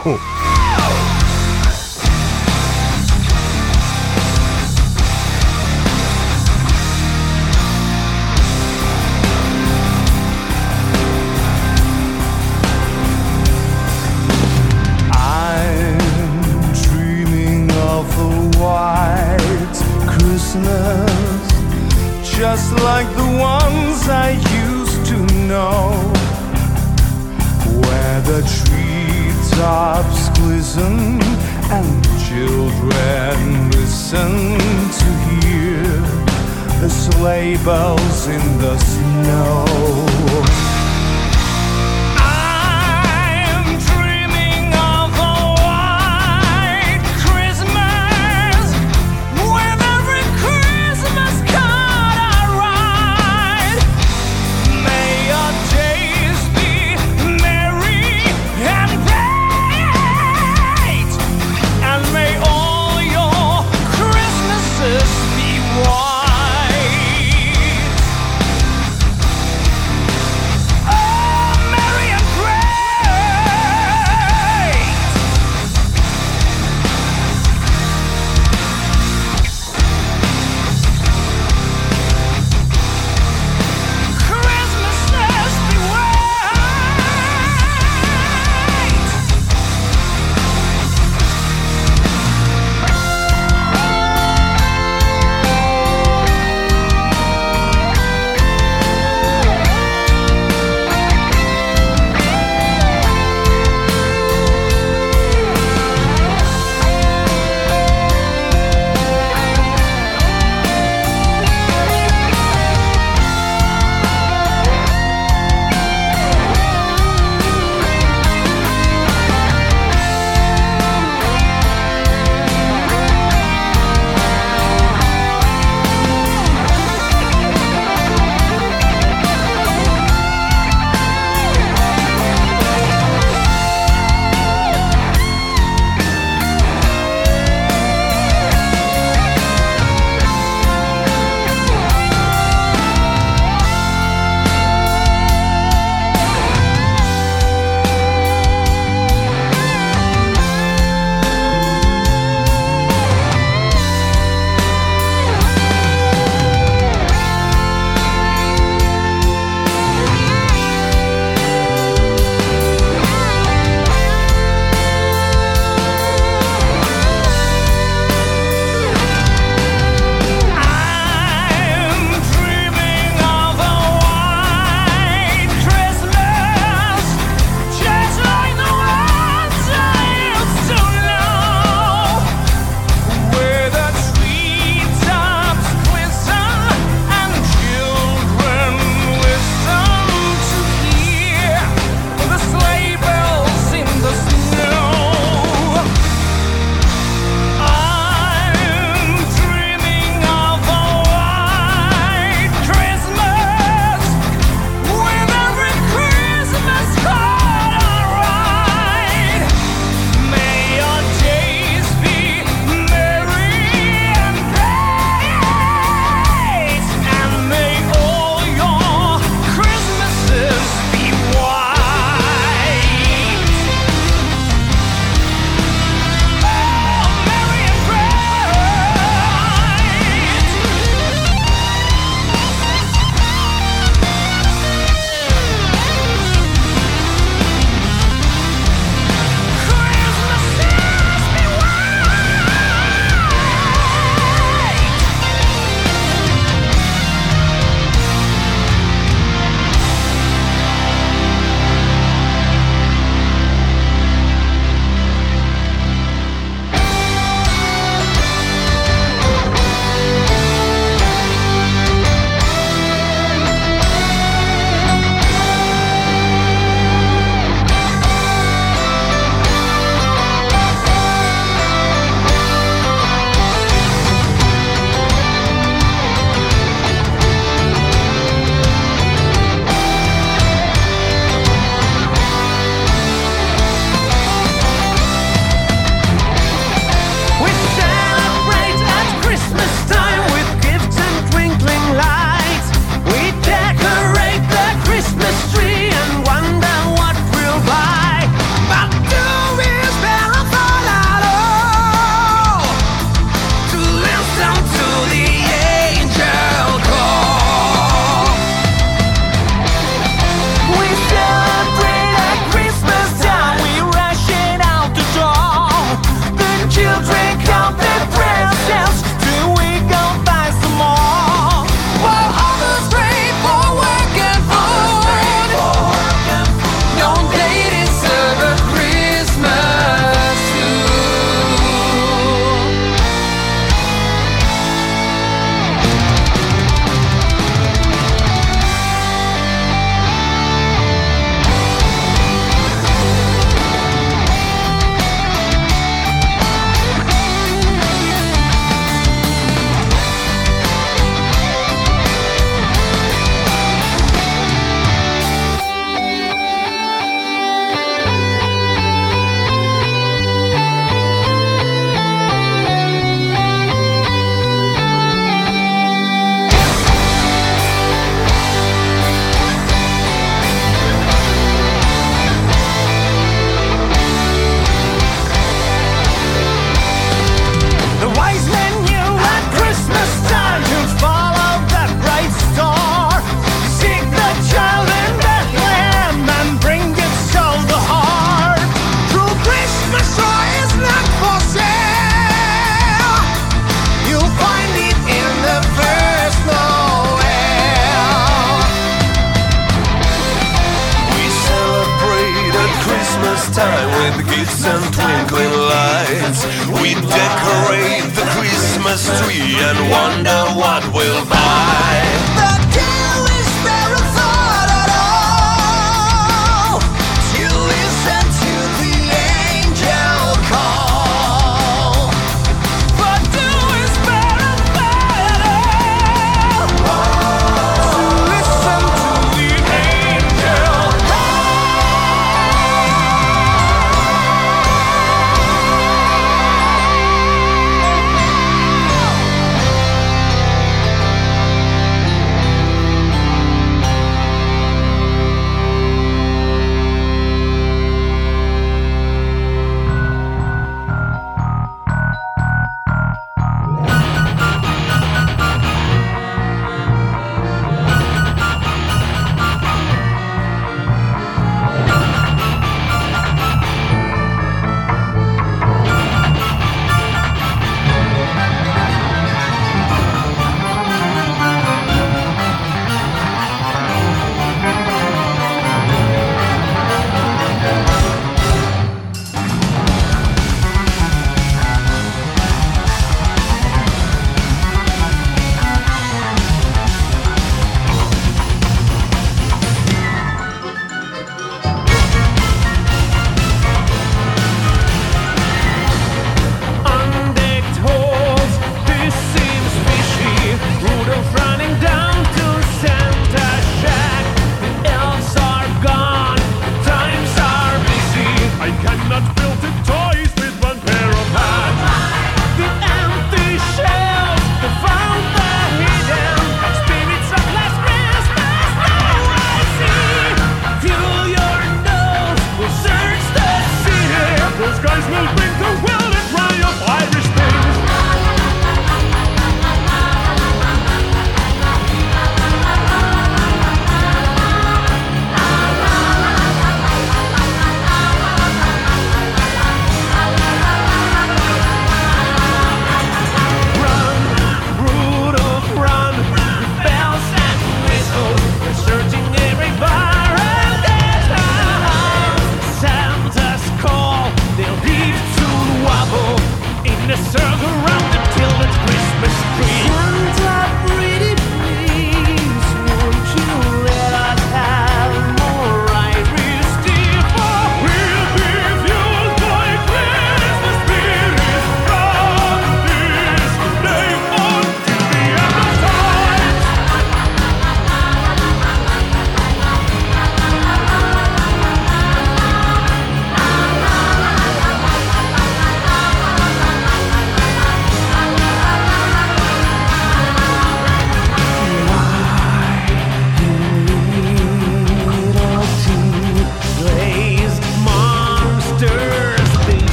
listen 30.57 31.21
and 31.71 32.05
children 32.27 33.71
listen 33.73 34.57
to 35.01 35.09
hear 35.29 35.83
the 36.81 36.89
sleigh 36.89 37.57
bells 37.59 38.27
in 38.27 38.59
the 38.59 38.79
snow. 38.79 40.56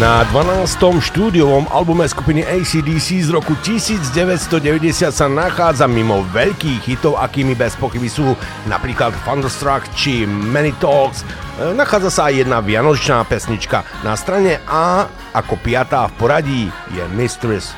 Na 0.00 0.24
12. 0.32 0.96
štúdiovom 1.12 1.68
albume 1.68 2.08
skupiny 2.08 2.40
ACDC 2.40 3.20
z 3.20 3.28
roku 3.28 3.52
1990 3.60 5.12
sa 5.12 5.28
nachádza 5.28 5.84
mimo 5.84 6.24
veľkých 6.32 6.80
hitov, 6.88 7.20
akými 7.20 7.52
bez 7.52 7.76
pochyby 7.76 8.08
sú 8.08 8.32
napríklad 8.64 9.12
Thunderstruck 9.28 9.84
či 9.92 10.24
Many 10.24 10.72
Talks, 10.80 11.20
e, 11.60 11.76
nachádza 11.76 12.08
sa 12.08 12.32
aj 12.32 12.48
jedna 12.48 12.64
vianočná 12.64 13.28
pesnička. 13.28 13.84
Na 14.00 14.16
strane 14.16 14.64
A 14.64 15.04
ako 15.36 15.60
piatá 15.60 16.08
v 16.08 16.16
poradí 16.16 16.62
je 16.96 17.04
Mistress 17.12 17.76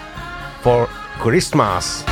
for 0.63 0.87
Christmas. 1.19 2.07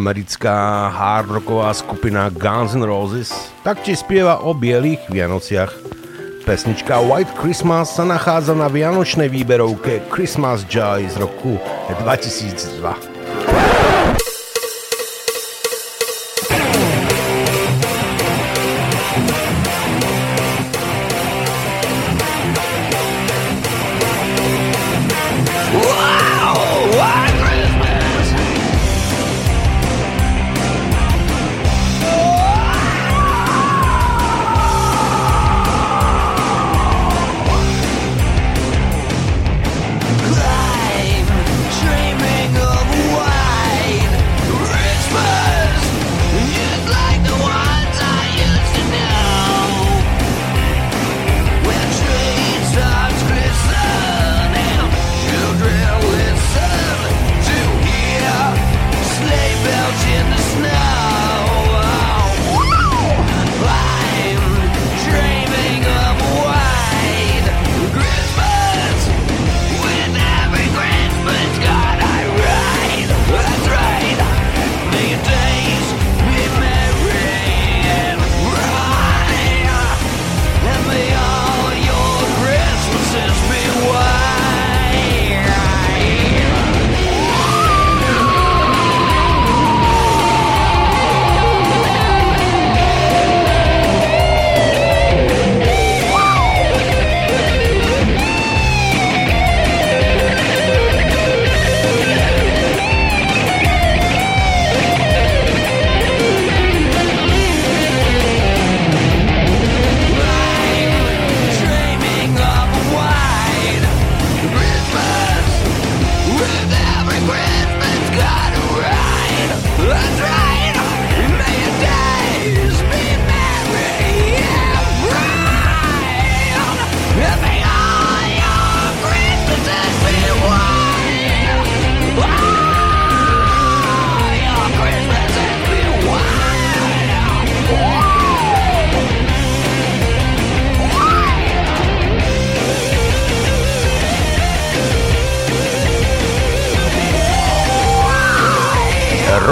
americká 0.00 0.88
hardrocková 0.88 1.76
skupina 1.76 2.32
Guns 2.32 2.72
N' 2.72 2.88
Roses 2.88 3.28
taktiež 3.60 4.00
spieva 4.00 4.40
o 4.40 4.56
bielých 4.56 5.04
Vianociach. 5.12 5.76
Pesnička 6.48 7.04
White 7.04 7.36
Christmas 7.36 7.92
sa 7.92 8.08
nachádza 8.08 8.56
na 8.56 8.72
vianočnej 8.72 9.28
výberovke 9.28 10.08
Christmas 10.08 10.64
Joy 10.64 11.04
z 11.12 11.20
roku 11.20 11.60
2002. 12.00 13.09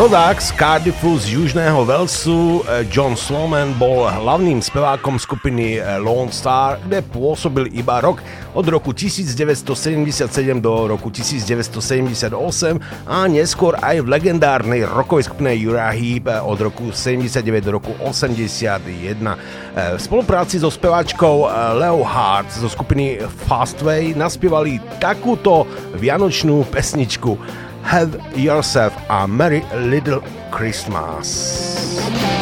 rodák 0.09 0.41
z 0.41 0.53
Cardiffu 0.57 1.21
z 1.21 1.37
južného 1.37 1.85
Walesu 1.85 2.65
eh, 2.65 2.81
John 2.89 3.13
Sloman 3.13 3.77
bol 3.77 4.09
hlavným 4.09 4.65
spevákom 4.65 5.21
skupiny 5.21 5.85
eh, 5.85 6.01
Lone 6.01 6.33
Star, 6.33 6.81
kde 6.81 7.05
pôsobil 7.05 7.69
iba 7.77 8.01
rok 8.01 8.25
od 8.57 8.65
roku 8.73 8.97
1977 8.97 9.69
do 10.65 10.89
roku 10.89 11.13
1978 11.13 12.33
a 13.05 13.29
neskôr 13.29 13.77
aj 13.85 14.01
v 14.01 14.09
legendárnej 14.09 14.89
rockovej 14.89 15.29
skupine 15.29 15.53
Uriah 15.53 15.93
Heep 15.93 16.25
eh, 16.25 16.41
od 16.41 16.57
roku 16.57 16.89
79 16.89 17.69
do 17.69 17.77
roku 17.77 17.93
81. 18.01 18.89
V 19.77 20.01
spolupráci 20.01 20.57
so 20.57 20.73
speváčkou 20.73 21.45
Leo 21.77 22.01
Hart 22.01 22.49
zo 22.49 22.73
skupiny 22.73 23.21
Fastway 23.45 24.17
naspievali 24.17 24.81
takúto 24.97 25.69
vianočnú 26.01 26.65
pesničku 26.73 27.68
Have 27.89 28.37
yourself 28.37 28.93
a 29.09 29.27
merry 29.27 29.63
little 29.73 30.21
Christmas. 30.51 32.38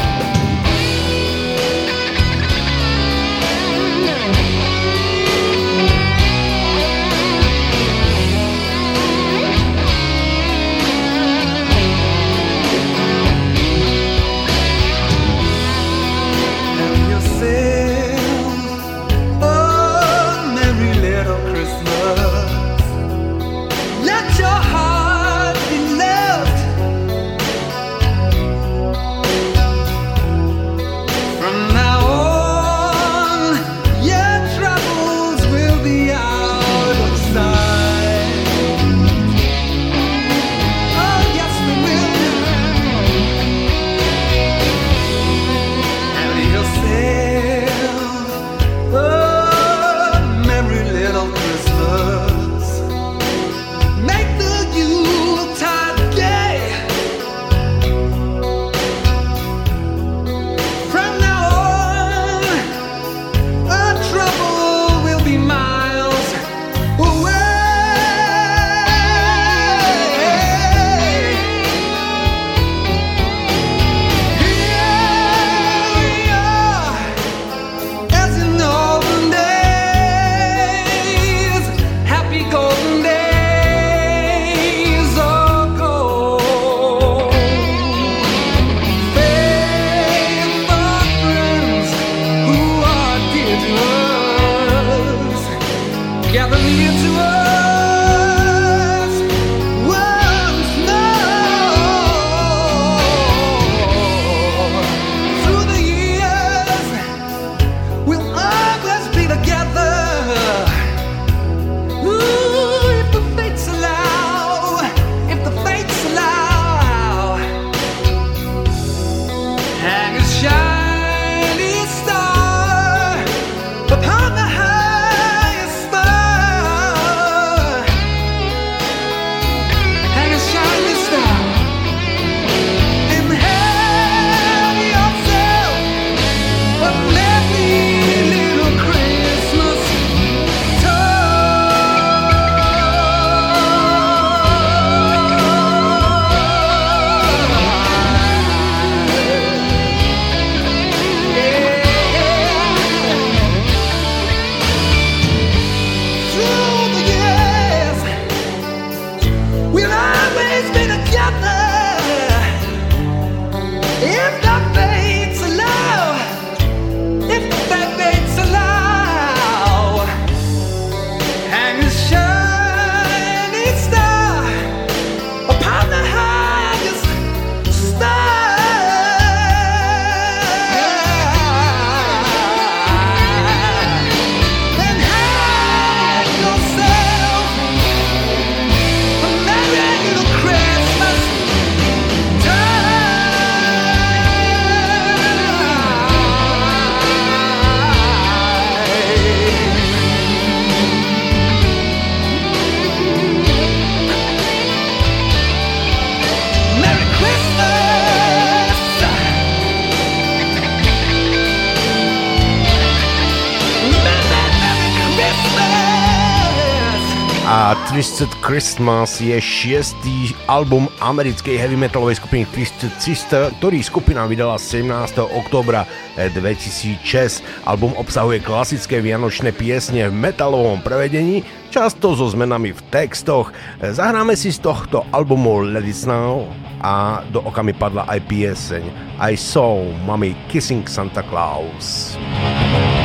Christmas 218.57 219.21
je 219.21 219.37
šiestý 219.37 220.33
album 220.49 220.89
americkej 221.05 221.61
heavy 221.61 221.77
metalovej 221.77 222.17
skupiny 222.17 222.49
Twisted 222.57 222.89
Sister, 222.97 223.53
ktorý 223.61 223.85
skupina 223.85 224.25
vydala 224.25 224.57
17. 224.57 224.89
oktobra 225.29 225.85
2006. 226.17 227.45
Album 227.69 227.93
obsahuje 228.01 228.41
klasické 228.41 229.05
vianočné 229.05 229.53
piesne 229.53 230.09
v 230.09 230.17
metalovom 230.17 230.81
prevedení, 230.81 231.45
často 231.69 232.17
so 232.17 232.33
zmenami 232.33 232.73
v 232.73 232.81
textoch. 232.89 233.53
Zahráme 233.85 234.33
si 234.41 234.49
z 234.49 234.65
tohto 234.65 235.05
albumu 235.13 235.61
Let 235.61 235.85
It 235.85 236.09
Snow 236.09 236.49
a 236.81 237.21
do 237.29 237.45
oka 237.45 237.61
mi 237.61 237.77
padla 237.77 238.09
aj 238.09 238.25
pieseň 238.25 238.85
I 239.21 239.37
Saw 239.37 239.85
Mommy 240.09 240.33
Kissing 240.49 240.89
Santa 240.89 241.21
Claus. 241.29 242.17
Let 242.17 242.96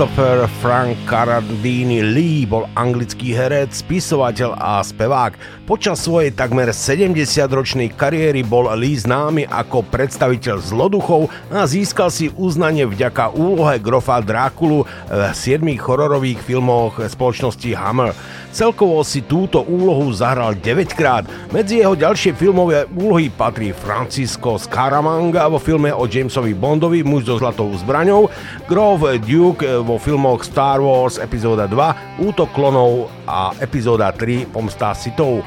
Kristoffer 0.00 0.39
Frank 0.58 0.98
Carradini 1.06 2.02
Lee 2.02 2.42
bol 2.42 2.66
anglický 2.74 3.30
herec, 3.30 3.70
spisovateľ 3.70 4.58
a 4.58 4.82
spevák. 4.82 5.62
Počas 5.70 6.02
svojej 6.02 6.34
takmer 6.34 6.74
70-ročnej 6.74 7.94
kariéry 7.94 8.42
bol 8.42 8.66
Lee 8.74 8.98
známy 8.98 9.46
ako 9.46 9.86
predstaviteľ 9.86 10.58
zloduchov 10.58 11.30
a 11.54 11.62
získal 11.70 12.10
si 12.10 12.34
uznanie 12.34 12.90
vďaka 12.90 13.30
úlohe 13.38 13.78
grofa 13.78 14.18
Drákulu 14.18 14.82
v 15.06 15.22
7 15.30 15.62
hororových 15.78 16.42
filmoch 16.42 16.98
spoločnosti 16.98 17.70
Hammer. 17.78 18.10
Celkovo 18.50 19.06
si 19.06 19.22
túto 19.22 19.62
úlohu 19.62 20.10
zahral 20.10 20.58
9 20.58 20.90
krát. 20.98 21.22
Medzi 21.54 21.86
jeho 21.86 21.94
ďalšie 21.94 22.34
filmové 22.34 22.82
úlohy 22.98 23.30
patrí 23.30 23.70
Francisco 23.70 24.58
Scaramanga 24.58 25.46
vo 25.46 25.62
filme 25.62 25.94
o 25.94 26.10
Jamesovi 26.10 26.50
Bondovi 26.58 27.06
Muž 27.06 27.30
so 27.30 27.38
zlatou 27.38 27.70
zbraňou, 27.78 28.26
Grove 28.66 29.22
Duke 29.22 29.62
vo 29.86 30.02
filmoch 30.02 30.39
Star 30.42 30.80
Wars 30.80 31.20
epizóda 31.20 31.66
2, 31.66 32.24
Útok 32.24 32.50
klonov 32.52 33.12
a 33.26 33.52
epizóda 33.58 34.12
3 34.12 34.48
Pomsta 34.50 34.92
Sithov 34.92 35.44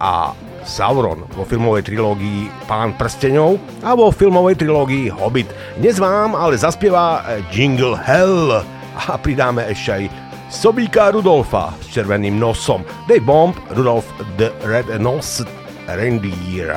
a 0.00 0.32
Sauron 0.66 1.22
vo 1.30 1.46
filmovej 1.46 1.86
trilógii 1.86 2.66
Pán 2.66 2.98
prsteňov 2.98 3.86
a 3.86 3.94
vo 3.94 4.10
filmovej 4.10 4.58
trilógii 4.58 5.14
Hobbit. 5.14 5.46
Dnes 5.78 6.02
vám 6.02 6.34
ale 6.34 6.58
zaspieva 6.58 7.22
Jingle 7.54 7.94
Hell 7.94 8.66
a 8.96 9.14
pridáme 9.14 9.62
ešte 9.70 9.90
aj 9.94 10.04
Sobíka 10.50 11.14
Rudolfa 11.14 11.74
s 11.82 11.90
červeným 11.94 12.38
nosom. 12.38 12.82
Dave 13.06 13.22
Bomb, 13.22 13.54
Rudolf 13.74 14.06
the 14.38 14.50
Red 14.66 14.90
Nose 14.98 15.46
Reindeer. 15.86 16.70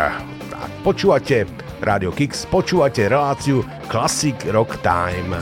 Tak, 0.49 0.69
počúvate 0.85 1.49
Radio 1.81 2.13
Kix, 2.13 2.45
počúvate 2.49 3.09
reláciu 3.09 3.65
Classic 3.89 4.37
Rock 4.53 4.81
Time. 4.85 5.33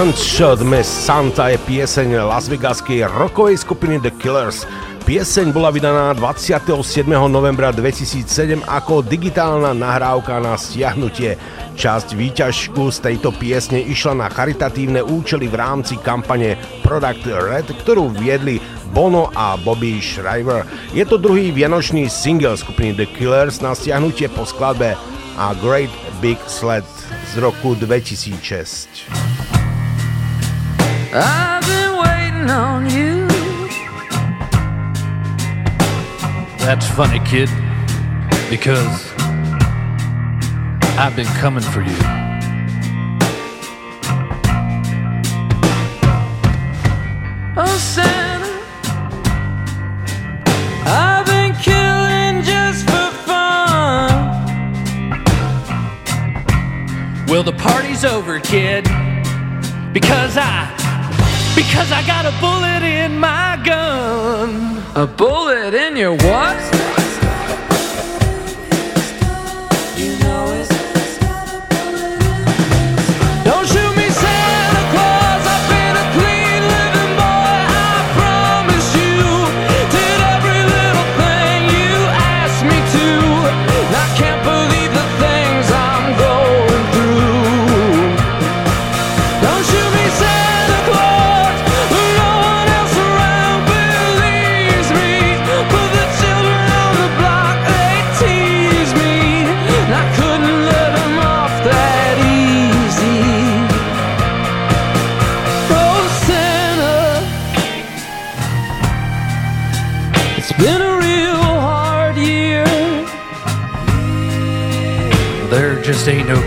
Don't 0.00 0.16
Shot 0.16 0.64
Me 0.64 0.80
Santa 0.80 1.52
je 1.52 1.60
pieseň 1.60 2.24
Las 2.24 2.48
Vegaskej 2.48 3.04
rockovej 3.04 3.60
skupiny 3.60 4.00
The 4.00 4.08
Killers. 4.16 4.64
Pieseň 5.04 5.52
bola 5.52 5.68
vydaná 5.68 6.16
27. 6.16 7.04
novembra 7.28 7.68
2007 7.68 8.64
ako 8.64 9.04
digitálna 9.04 9.76
nahrávka 9.76 10.40
na 10.40 10.56
stiahnutie. 10.56 11.36
Časť 11.76 12.16
výťažku 12.16 12.88
z 12.88 13.12
tejto 13.12 13.28
piesne 13.36 13.76
išla 13.84 14.24
na 14.24 14.32
charitatívne 14.32 15.04
účely 15.04 15.52
v 15.52 15.60
rámci 15.60 16.00
kampane 16.00 16.56
Product 16.80 17.20
Red, 17.28 17.68
ktorú 17.84 18.08
viedli 18.16 18.56
Bono 18.96 19.28
a 19.36 19.60
Bobby 19.60 20.00
Schreiber. 20.00 20.64
Je 20.96 21.04
to 21.04 21.20
druhý 21.20 21.52
vianočný 21.52 22.08
single 22.08 22.56
skupiny 22.56 22.96
The 22.96 23.04
Killers 23.04 23.60
na 23.60 23.76
stiahnutie 23.76 24.32
po 24.32 24.48
skladbe 24.48 24.96
A 25.36 25.52
Great 25.60 25.92
Big 26.24 26.40
Sled 26.48 26.88
z 27.36 27.36
roku 27.36 27.76
2006. 27.76 29.19
I've 31.12 31.66
been 31.66 31.96
waiting 31.98 32.48
on 32.50 32.88
you. 32.88 33.26
That's 36.58 36.86
funny, 36.86 37.18
kid, 37.26 37.50
because 38.48 39.12
I've 40.96 41.16
been 41.16 41.26
coming 41.26 41.64
for 41.64 41.82
you. 41.82 41.96
Oh, 47.56 47.76
Santa, 47.76 48.60
I've 50.86 51.26
been 51.26 51.54
killing 51.56 52.44
just 52.44 52.84
for 52.88 53.10
fun. 53.26 54.44
Well, 57.26 57.42
the 57.42 57.54
party's 57.58 58.04
over, 58.04 58.38
kid, 58.38 58.84
because 59.92 60.36
I, 60.36 60.69
because 61.70 61.92
I 61.92 62.04
got 62.04 62.26
a 62.26 62.34
bullet 62.40 62.82
in 62.82 63.16
my 63.16 63.56
gun. 63.64 64.82
A 64.96 65.06
bullet 65.06 65.72
in 65.72 65.96
your 65.96 66.16
what? 66.16 66.79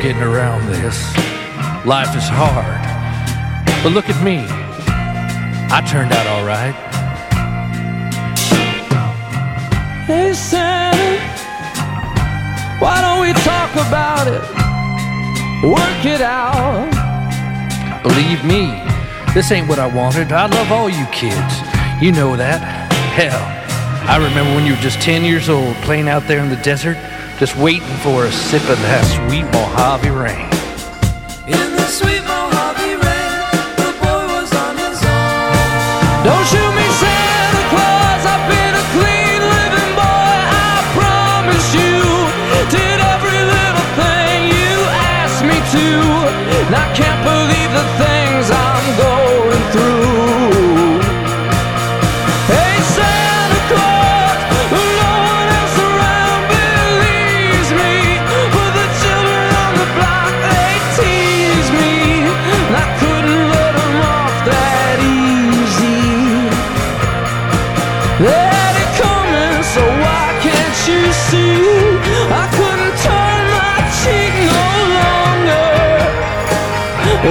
Getting 0.03 0.21
around 0.21 0.67
this. 0.67 1.15
Life 1.85 2.13
is 2.13 2.27
hard. 2.27 2.83
But 3.81 3.93
look 3.93 4.09
at 4.09 4.21
me. 4.21 4.43
I 5.71 5.79
turned 5.87 6.11
out 6.11 6.27
all 6.27 6.45
right. 6.45 6.75
Hey, 10.05 10.33
Santa, 10.33 10.99
why 12.83 12.99
don't 12.99 13.21
we 13.21 13.31
talk 13.47 13.71
about 13.87 14.27
it? 14.27 14.43
Work 15.65 16.05
it 16.05 16.19
out. 16.19 16.91
Believe 18.03 18.43
me, 18.43 18.83
this 19.33 19.53
ain't 19.53 19.69
what 19.69 19.79
I 19.79 19.87
wanted. 19.87 20.33
I 20.33 20.47
love 20.47 20.69
all 20.69 20.89
you 20.89 21.05
kids. 21.13 21.53
You 22.03 22.11
know 22.11 22.35
that. 22.35 22.59
Hell, 23.15 23.39
I 24.09 24.17
remember 24.17 24.53
when 24.53 24.65
you 24.65 24.73
were 24.73 24.81
just 24.81 24.99
10 24.99 25.23
years 25.23 25.47
old 25.47 25.73
playing 25.77 26.09
out 26.09 26.27
there 26.27 26.39
in 26.39 26.49
the 26.49 26.57
desert, 26.57 26.97
just 27.39 27.55
waiting 27.57 27.87
for 27.97 28.25
a 28.25 28.31
sip 28.31 28.61
of 28.69 28.79
that 28.79 29.03
sweet 29.27 29.45
Mojave 29.45 30.09
rain. 30.09 30.52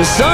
so 0.05 0.32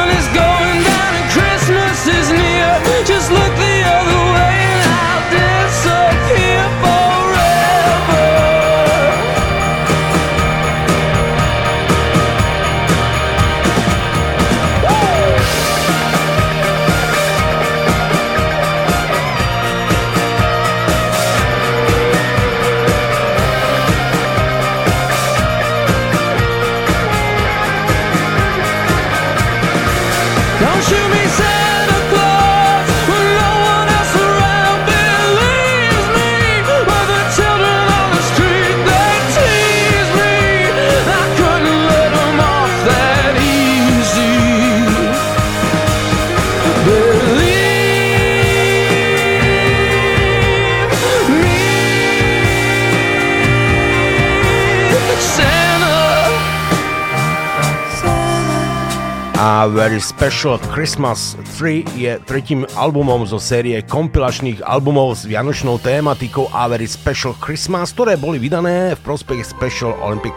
Very 59.88 60.04
Special 60.04 60.60
Christmas 60.68 61.32
3 61.56 61.96
je 61.96 62.20
tretím 62.28 62.68
albumom 62.76 63.24
zo 63.24 63.40
série 63.40 63.80
kompilačných 63.80 64.60
albumov 64.60 65.16
s 65.16 65.24
vianočnou 65.24 65.80
tématikou 65.80 66.44
A 66.52 66.68
Very 66.68 66.84
Special 66.84 67.32
Christmas, 67.40 67.96
ktoré 67.96 68.20
boli 68.20 68.36
vydané 68.36 68.92
v 68.92 69.00
prospech 69.00 69.40
Special 69.48 69.96
Olympic. 70.04 70.36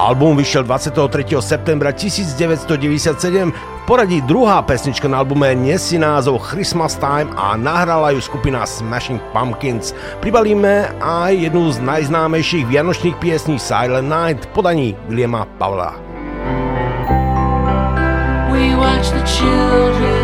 Album 0.00 0.40
vyšiel 0.40 0.64
23. 0.64 1.28
septembra 1.44 1.92
1997, 1.92 3.52
v 3.52 3.84
poradí 3.84 4.24
druhá 4.24 4.64
pesnička 4.64 5.04
na 5.12 5.20
albume 5.20 5.52
nesie 5.52 6.00
názov 6.00 6.40
Christmas 6.48 6.96
Time 6.96 7.28
a 7.36 7.52
nahrala 7.52 8.16
ju 8.16 8.24
skupina 8.24 8.64
Smashing 8.64 9.20
Pumpkins. 9.36 9.92
Pribalíme 10.24 10.88
aj 11.04 11.36
jednu 11.36 11.68
z 11.68 11.84
najznámejších 11.84 12.64
vianočných 12.64 13.20
piesní 13.20 13.60
Silent 13.60 14.08
Night 14.08 14.48
podaní 14.56 14.96
Williama 15.12 15.44
Pavla. 15.60 16.05
We 18.66 18.74
watch 18.74 19.10
the 19.10 19.22
children 19.22 20.15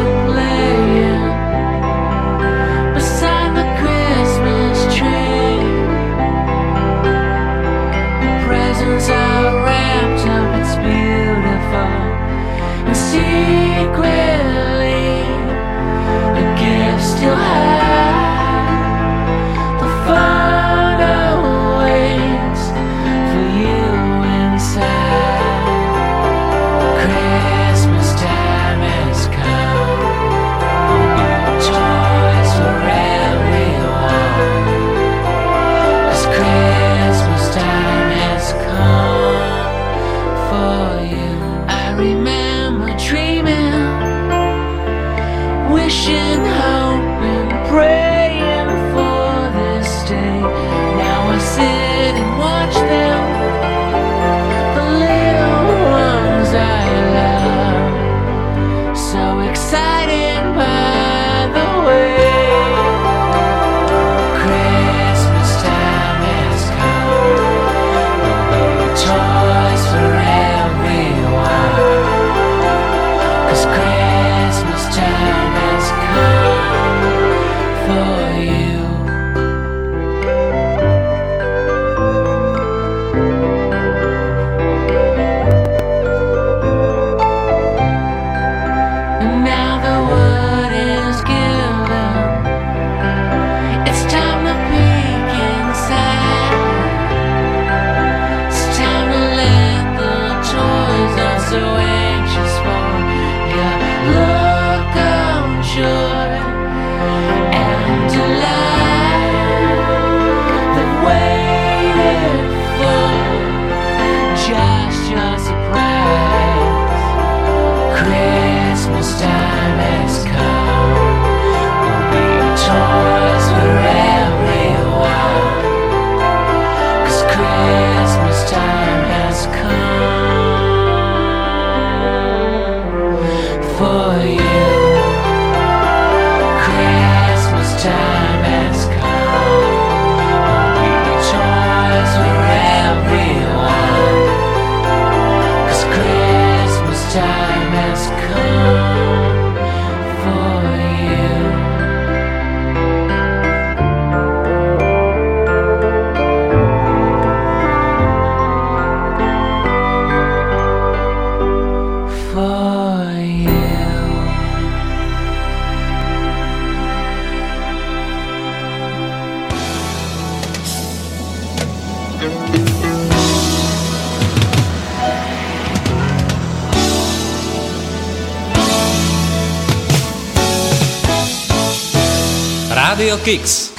kicks. 183.24 183.71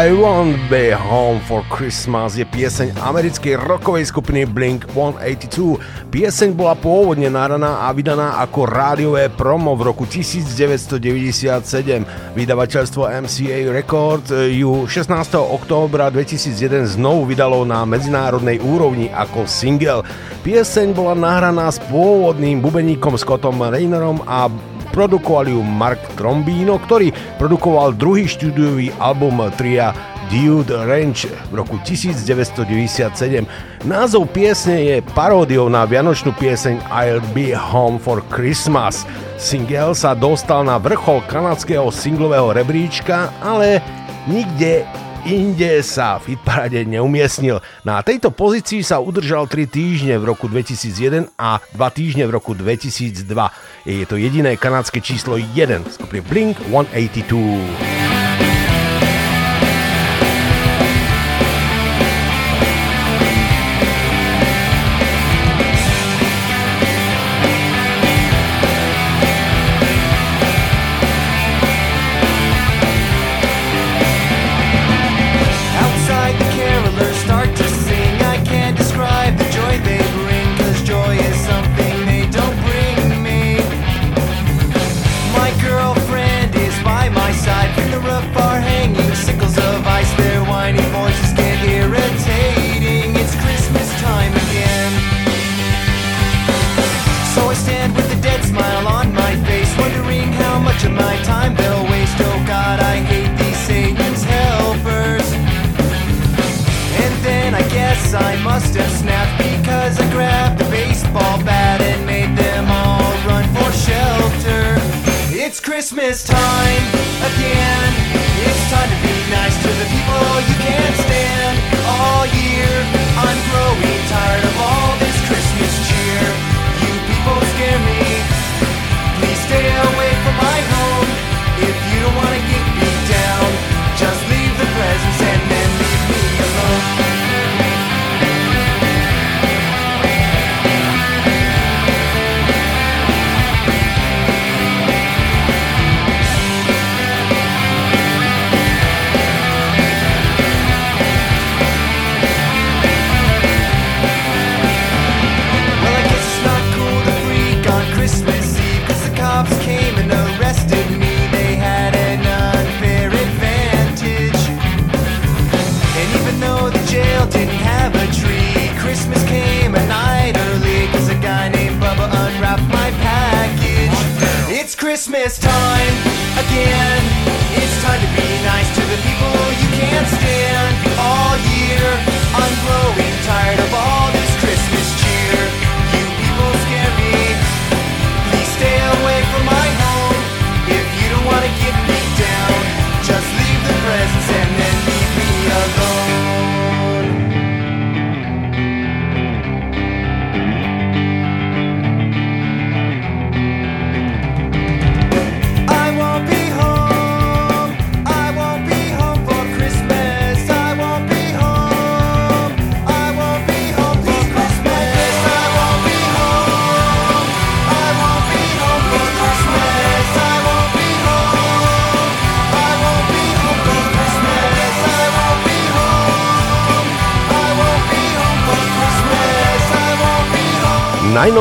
I 0.00 0.16
Won't 0.16 0.56
Be 0.72 0.96
Home 0.96 1.44
for 1.44 1.60
Christmas 1.68 2.32
je 2.32 2.48
pieseň 2.48 2.96
americkej 3.04 3.60
rockovej 3.60 4.08
skupiny 4.08 4.48
Blink-182. 4.48 5.76
Pieseň 6.08 6.56
bola 6.56 6.72
pôvodne 6.72 7.28
naraná 7.28 7.84
a 7.84 7.92
vydaná 7.92 8.40
ako 8.40 8.64
rádiové 8.64 9.28
promo 9.28 9.76
v 9.76 9.92
roku 9.92 10.08
1997. 10.08 10.96
Vydavateľstvo 12.32 13.12
MCA 13.12 13.58
Record 13.68 14.24
ju 14.32 14.88
16. 14.88 15.12
októbra 15.36 16.08
2001 16.08 16.96
znovu 16.96 17.28
vydalo 17.28 17.68
na 17.68 17.84
medzinárodnej 17.84 18.56
úrovni 18.56 19.12
ako 19.12 19.44
single. 19.44 20.00
Pieseň 20.40 20.96
bola 20.96 21.12
nahraná 21.12 21.68
s 21.68 21.76
pôvodným 21.92 22.64
bubeníkom 22.64 23.20
Scottom 23.20 23.68
Rainerom 23.68 24.24
a 24.24 24.48
produkoval 24.90 25.50
ju 25.50 25.60
Mark 25.62 25.98
Trombino, 26.14 26.78
ktorý 26.78 27.14
produkoval 27.38 27.96
druhý 27.96 28.26
štúdiový 28.26 28.94
album 28.98 29.42
tria 29.56 29.94
Dude 30.30 30.70
Ranch 30.70 31.26
v 31.50 31.54
roku 31.58 31.82
1997. 31.82 33.42
Názov 33.82 34.30
piesne 34.30 34.78
je 34.78 34.96
paródiou 35.16 35.66
na 35.66 35.82
vianočnú 35.82 36.30
pieseň 36.38 36.78
I'll 36.86 37.18
Be 37.34 37.50
Home 37.50 37.98
for 37.98 38.22
Christmas. 38.30 39.02
Single 39.42 39.98
sa 39.98 40.14
dostal 40.14 40.62
na 40.62 40.78
vrchol 40.78 41.26
kanadského 41.26 41.90
singlového 41.90 42.54
rebríčka, 42.54 43.34
ale 43.42 43.82
nikde 44.30 44.86
inde 45.24 45.82
sa 45.84 46.20
v 46.20 46.36
hitparade 46.36 46.84
neumiestnil. 46.84 47.60
Na 47.84 48.00
tejto 48.00 48.32
pozícii 48.32 48.84
sa 48.84 49.00
udržal 49.00 49.48
3 49.48 49.66
týždne 49.68 50.14
v 50.20 50.24
roku 50.30 50.48
2001 50.48 51.32
a 51.36 51.60
2 51.74 51.96
týždne 51.96 52.24
v 52.28 52.32
roku 52.34 52.52
2002. 52.56 53.24
Je 53.88 54.06
to 54.06 54.16
jediné 54.16 54.56
kanadské 54.56 55.00
číslo 55.00 55.36
1 55.36 55.56
skupiny 55.92 56.20
Blink 56.26 56.56
182. 56.68 58.09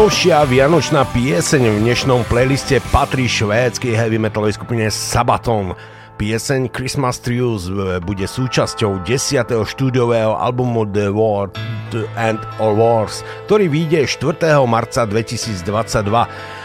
Najnovšia 0.10 0.42
vianočná 0.50 1.06
pieseň 1.14 1.70
v 1.70 1.78
dnešnom 1.86 2.26
playliste 2.26 2.82
patrí 2.90 3.30
švédskej 3.30 3.94
heavy 3.94 4.18
metalovej 4.18 4.58
skupine 4.58 4.90
Sabaton. 4.90 5.78
Pieseň 6.18 6.74
Christmas 6.74 7.22
Trios 7.22 7.70
bude 8.02 8.26
súčasťou 8.26 9.06
10. 9.06 9.54
štúdiového 9.70 10.34
albumu 10.34 10.90
The 10.90 11.14
The 11.94 12.10
End 12.18 12.42
All 12.58 12.74
Wars, 12.82 13.22
ktorý 13.46 13.70
vyjde 13.70 14.10
4. 14.10 14.50
marca 14.66 15.06
2022. 15.06 15.62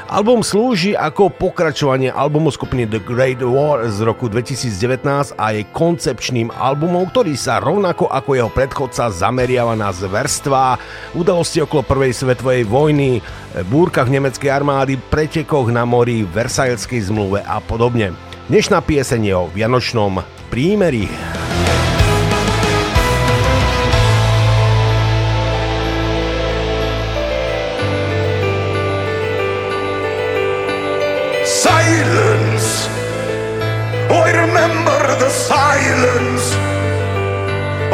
Album 0.04 0.44
slúži 0.44 0.92
ako 0.92 1.32
pokračovanie 1.32 2.12
albumu 2.12 2.52
skupiny 2.52 2.84
The 2.84 3.00
Great 3.00 3.40
War 3.40 3.88
z 3.88 4.04
roku 4.04 4.28
2019 4.28 5.32
a 5.40 5.46
je 5.56 5.64
koncepčným 5.72 6.52
albumom, 6.52 7.08
ktorý 7.08 7.32
sa 7.32 7.56
rovnako 7.56 8.12
ako 8.12 8.36
jeho 8.36 8.50
predchodca 8.52 9.08
zameriava 9.08 9.72
na 9.72 9.88
zverstvá, 9.96 10.76
udalosti 11.16 11.64
okolo 11.64 11.88
prvej 11.88 12.12
svetovej 12.20 12.68
vojny, 12.68 13.24
búrkach 13.72 14.12
nemeckej 14.12 14.52
armády, 14.52 15.00
pretekoch 15.08 15.72
na 15.72 15.88
mori, 15.88 16.28
Versajskej 16.28 17.08
zmluve 17.08 17.40
a 17.40 17.64
podobne. 17.64 18.12
Dnešná 18.52 18.84
pieseň 18.84 19.20
je 19.24 19.34
o 19.34 19.48
Vianočnom 19.48 20.20
prímeri. 20.52 21.08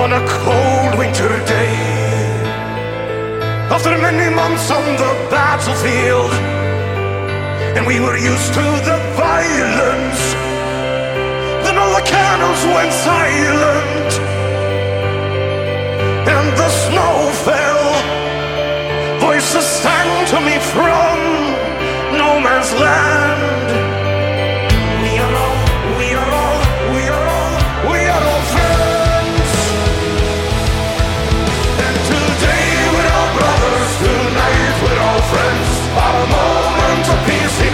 on 0.00 0.12
a 0.14 0.26
cold 0.44 0.92
winter 0.98 1.28
day. 1.44 1.76
After 3.68 3.90
many 3.98 4.34
months 4.34 4.70
on 4.70 4.86
the 5.02 5.12
battlefield, 5.28 6.32
and 7.76 7.86
we 7.86 8.00
were 8.00 8.16
used 8.16 8.50
to 8.58 8.66
the 8.88 8.98
violence, 9.28 10.22
then 11.64 11.76
all 11.76 11.92
the 11.98 12.06
cannons 12.16 12.62
went 12.76 12.92
silent, 13.08 14.10
and 16.36 16.48
the 16.60 16.70
snow 16.84 17.16
fell. 17.46 17.88
Voices 19.20 19.66
sang 19.82 20.10
to 20.32 20.38
me 20.48 20.56
from 20.72 21.16
no 22.22 22.40
man's 22.40 22.72
land. 22.84 23.69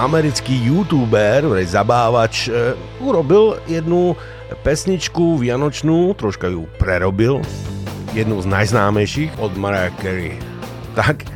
americký 0.00 0.56
youtuber, 0.64 1.44
zabávač, 1.68 2.48
e, 2.48 2.72
urobil 3.04 3.60
jednu 3.68 4.16
pesničku 4.64 5.36
vianočnú, 5.36 6.16
troška 6.16 6.48
ju 6.48 6.64
prerobil, 6.80 7.44
jednu 8.16 8.40
z 8.40 8.46
najznámejších 8.48 9.36
od 9.44 9.52
Mariah 9.60 9.92
Carey. 10.00 10.40
Tak 10.96 11.28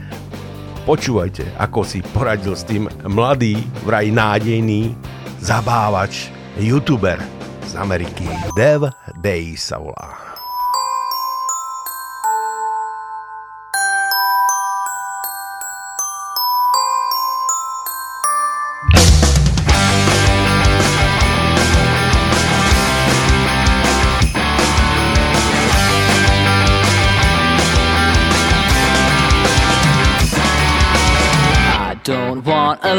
počúvajte, 0.88 1.44
ako 1.60 1.84
si 1.84 2.00
poradil 2.16 2.56
s 2.56 2.64
tým 2.64 2.88
mladý, 3.04 3.60
vraj 3.84 4.08
nádejný 4.08 4.96
zabávač, 5.44 6.32
youtuber 6.56 7.20
z 7.68 7.76
Ameriky. 7.76 8.24
Dev 8.56 8.88
Day 9.20 9.60
sa 9.60 9.76
volá. 9.76 10.03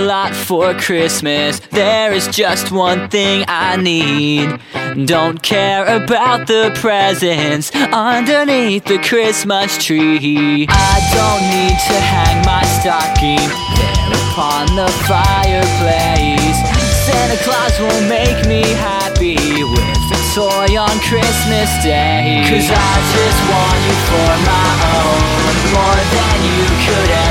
lot 0.05 0.35
for 0.35 0.73
Christmas. 0.75 1.59
There 1.71 2.13
is 2.13 2.27
just 2.27 2.71
one 2.71 3.09
thing 3.09 3.43
I 3.47 3.75
need. 3.75 4.59
Don't 5.07 5.41
care 5.41 5.83
about 5.85 6.47
the 6.47 6.71
presents 6.75 7.71
underneath 7.75 8.85
the 8.85 8.99
Christmas 8.99 9.83
tree. 9.83 10.67
I 10.69 10.95
don't 11.17 11.43
need 11.49 11.77
to 11.89 11.97
hang 11.99 12.45
my 12.45 12.63
stocking 12.79 13.49
there 13.75 14.13
upon 14.29 14.67
the 14.77 14.87
fireplace. 15.09 16.57
Santa 17.05 17.37
Claus 17.43 17.73
will 17.79 18.07
make 18.07 18.45
me 18.47 18.61
happy 18.77 19.35
with 19.63 20.11
a 20.13 20.21
toy 20.33 20.77
on 20.77 20.95
Christmas 21.01 21.69
Day. 21.83 22.45
Cause 22.47 22.69
I 22.69 22.93
just 23.17 23.39
want 23.49 23.79
you 23.87 23.97
for 24.09 24.31
my 24.45 24.69
own, 24.95 25.53
more 25.73 26.01
than 26.13 26.37
you 26.45 26.63
could 26.85 27.09
ever. 27.09 27.24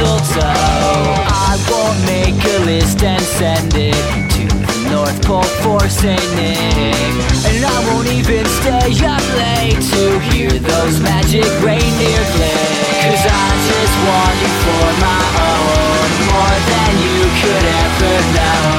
Mistletoe. 0.00 1.20
I 1.28 1.56
won't 1.68 2.00
make 2.06 2.40
a 2.44 2.58
list 2.64 3.02
and 3.02 3.22
send 3.22 3.74
it 3.74 3.94
to 4.36 4.44
the 4.48 4.90
North 4.90 5.20
Pole 5.24 5.42
for 5.62 5.80
St. 5.88 6.20
Nick. 6.36 6.96
And 7.44 7.64
I 7.64 7.76
won't 7.88 8.08
even 8.08 8.44
stay 8.60 8.92
up 9.04 9.24
late 9.36 9.80
to 9.92 10.18
hear 10.32 10.50
those 10.50 11.00
magic 11.00 11.48
reindeer 11.60 12.24
click. 12.36 12.68
Cause 13.04 13.24
I 13.28 13.48
just 13.68 13.94
want 14.08 14.34
you 14.40 14.52
for 14.64 14.88
my 15.00 15.22
own, 15.40 16.08
more 16.32 16.58
than 16.68 16.92
you 17.04 17.20
could 17.40 17.64
ever 17.84 18.16
know. 18.36 18.72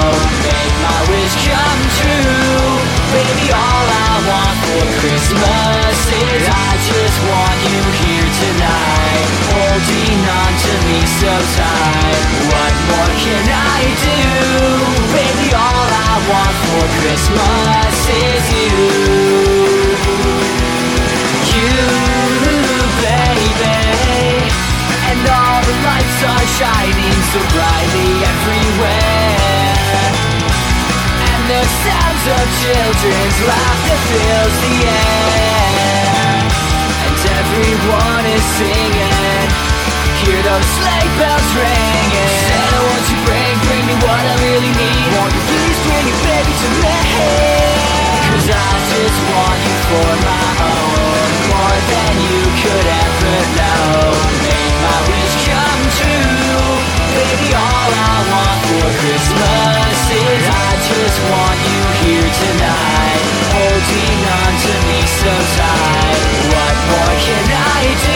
Make 0.46 0.76
my 0.82 1.00
wish 1.10 1.36
come 1.46 1.82
true, 2.02 2.66
baby. 3.14 3.48
All 3.54 3.88
I 3.90 4.14
want 4.30 4.58
for 4.66 4.84
Christmas 5.02 5.98
is 6.10 6.44
I 6.50 6.72
just 6.86 7.18
want 7.30 7.51
holding 9.92 10.24
on 10.24 10.52
to 10.56 10.74
me 10.88 11.00
so 11.20 11.34
tight. 11.60 12.24
What 12.48 12.74
more 12.88 13.12
can 13.20 13.46
I 13.52 13.80
do, 14.08 14.24
baby? 15.12 15.48
All 15.52 15.88
I 15.92 16.16
want 16.32 16.56
for 16.64 16.86
Christmas 17.02 17.96
is 18.08 18.44
you. 18.56 18.78
You, 21.52 21.76
baby. 23.04 23.80
And 25.12 25.22
all 25.28 25.60
the 25.60 25.76
lights 25.84 26.20
are 26.24 26.48
shining 26.60 27.20
so 27.32 27.40
brightly 27.52 28.12
everywhere. 28.32 29.76
And 31.32 31.42
the 31.52 31.64
sounds 31.84 32.26
of 32.38 32.46
children's 32.64 33.38
laughter 33.44 34.00
fills 34.08 34.56
the 34.64 34.76
air. 34.88 35.42
And 37.04 37.16
everyone 37.40 38.26
is 38.26 38.46
singing. 38.56 39.71
Hear 40.22 40.42
those 40.46 40.70
sleigh 40.78 41.10
bells 41.18 41.50
ringing. 41.58 42.30
Santa, 42.46 42.80
won't 42.86 43.06
you 43.10 43.18
bring, 43.26 43.56
bring 43.66 43.84
me 43.90 43.96
what 44.06 44.22
I 44.22 44.36
really 44.46 44.70
need? 44.70 45.06
Won't 45.18 45.34
you 45.34 45.44
please 45.50 45.80
bring 45.82 46.06
it, 46.06 46.18
baby, 46.22 46.54
to 46.62 46.70
me? 46.78 46.98
Cause 48.30 48.48
I 48.54 48.70
just 48.94 49.20
want 49.34 49.58
you 49.66 49.76
for 49.90 50.12
my 50.22 50.50
own, 50.62 51.28
more 51.50 51.80
than 51.90 52.14
you 52.22 52.42
could 52.62 52.88
ever 53.02 53.38
know. 53.58 54.14
Make 54.46 54.76
my 54.78 55.00
wish 55.10 55.36
come 55.50 55.84
true, 55.98 56.70
baby. 57.18 57.50
All 57.58 57.90
I 57.90 58.16
want 58.30 58.60
for 58.70 58.88
Christmas 59.02 59.98
is 60.16 60.44
I 60.48 60.70
just 60.86 61.18
want 61.34 61.58
you 61.66 61.82
here 62.06 62.30
tonight, 62.30 63.22
holding 63.58 64.20
on 64.38 64.54
to 64.70 64.74
me 64.86 65.02
so 65.18 65.34
tight. 65.58 66.20
What 66.46 66.76
more 66.94 67.16
can 67.26 67.46
I 67.52 67.82
do, 68.06 68.11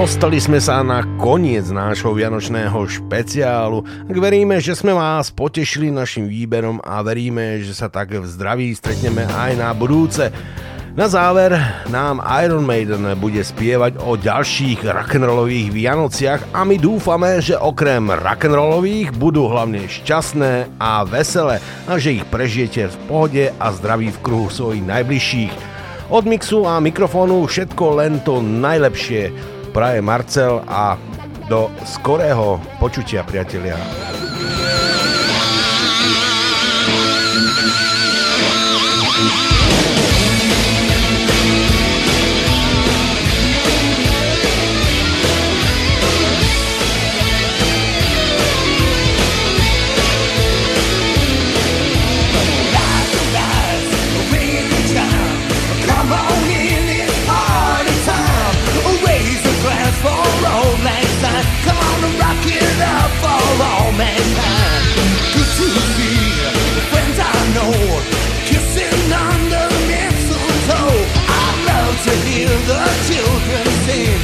Dostali 0.00 0.36
sme 0.40 0.60
sa 0.62 0.80
na 0.80 1.02
koniec 1.18 1.68
nášho 1.68 2.14
vianočného 2.14 2.76
špeciálu. 2.88 3.82
Ak 4.08 4.16
veríme, 4.16 4.56
že 4.56 4.72
sme 4.72 4.96
vás 4.96 5.28
potešili 5.28 5.92
našim 5.92 6.24
výberom 6.24 6.80
a 6.80 7.04
veríme, 7.04 7.60
že 7.60 7.76
sa 7.76 7.90
tak 7.90 8.14
v 8.14 8.24
zdraví 8.24 8.72
stretneme 8.72 9.28
aj 9.28 9.60
na 9.60 9.70
budúce. 9.74 10.32
Na 10.90 11.06
záver 11.06 11.54
nám 11.86 12.18
Iron 12.42 12.66
Maiden 12.66 13.06
bude 13.14 13.38
spievať 13.46 14.02
o 14.02 14.18
ďalších 14.18 14.82
rock'n'rollových 14.82 15.70
Vianociach 15.70 16.50
a 16.50 16.66
my 16.66 16.82
dúfame, 16.82 17.38
že 17.38 17.54
okrem 17.54 18.10
rock'n'rollových 18.10 19.14
budú 19.14 19.46
hlavne 19.46 19.86
šťastné 19.86 20.82
a 20.82 21.06
veselé 21.06 21.62
a 21.86 21.94
že 21.94 22.18
ich 22.18 22.26
prežijete 22.26 22.90
v 22.90 22.96
pohode 23.06 23.44
a 23.54 23.66
zdraví 23.70 24.10
v 24.10 24.18
kruhu 24.18 24.50
svojich 24.50 24.82
najbližších. 24.82 25.54
Od 26.10 26.26
mixu 26.26 26.66
a 26.66 26.82
mikrofónu 26.82 27.46
všetko 27.46 27.84
len 28.02 28.18
to 28.26 28.42
najlepšie 28.42 29.30
praje 29.70 30.02
Marcel 30.02 30.58
a 30.66 30.98
do 31.46 31.70
skorého 31.86 32.58
počutia, 32.82 33.22
priatelia. 33.22 33.78
to 72.02 72.10
hear 72.24 72.48
the 72.48 72.84
children 73.06 73.66
sing. 73.84 74.19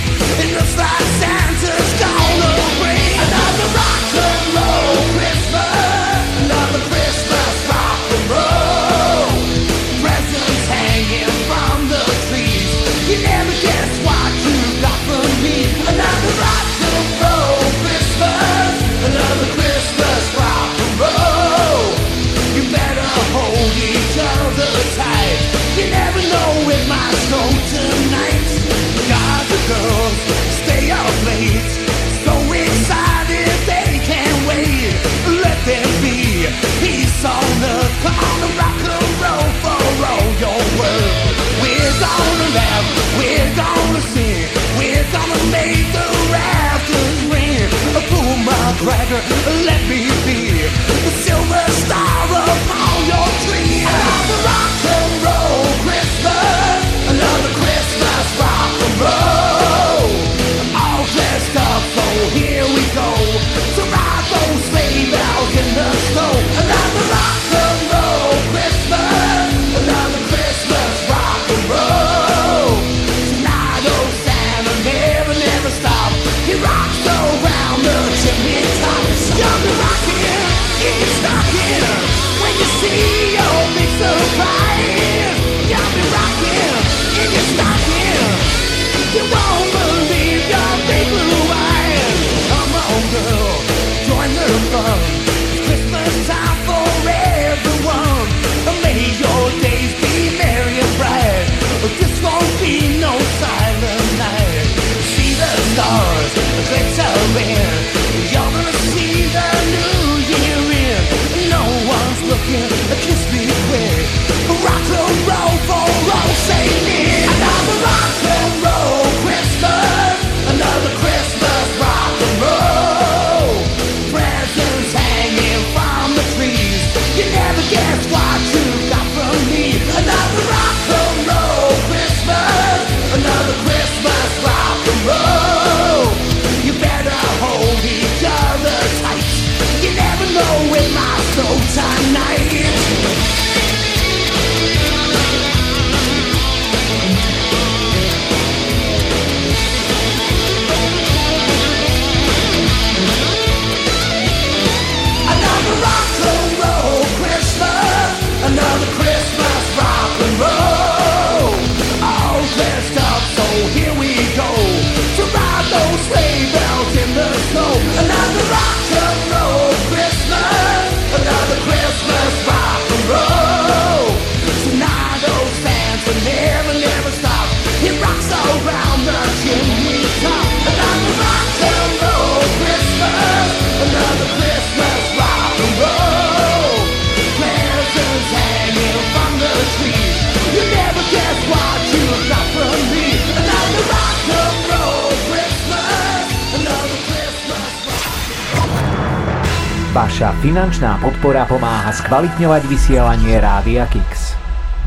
Finančná 200.56 200.96
podpora 201.04 201.44
pomáha 201.44 201.92
skvalitňovať 201.92 202.64
vysielanie 202.64 203.36
Rádia 203.36 203.84
Kix. 203.92 204.32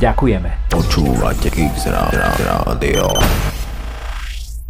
Ďakujeme. 0.01 0.65
Počúvate 0.73 1.53
Kix 1.53 1.85
Rádio. 1.85 3.13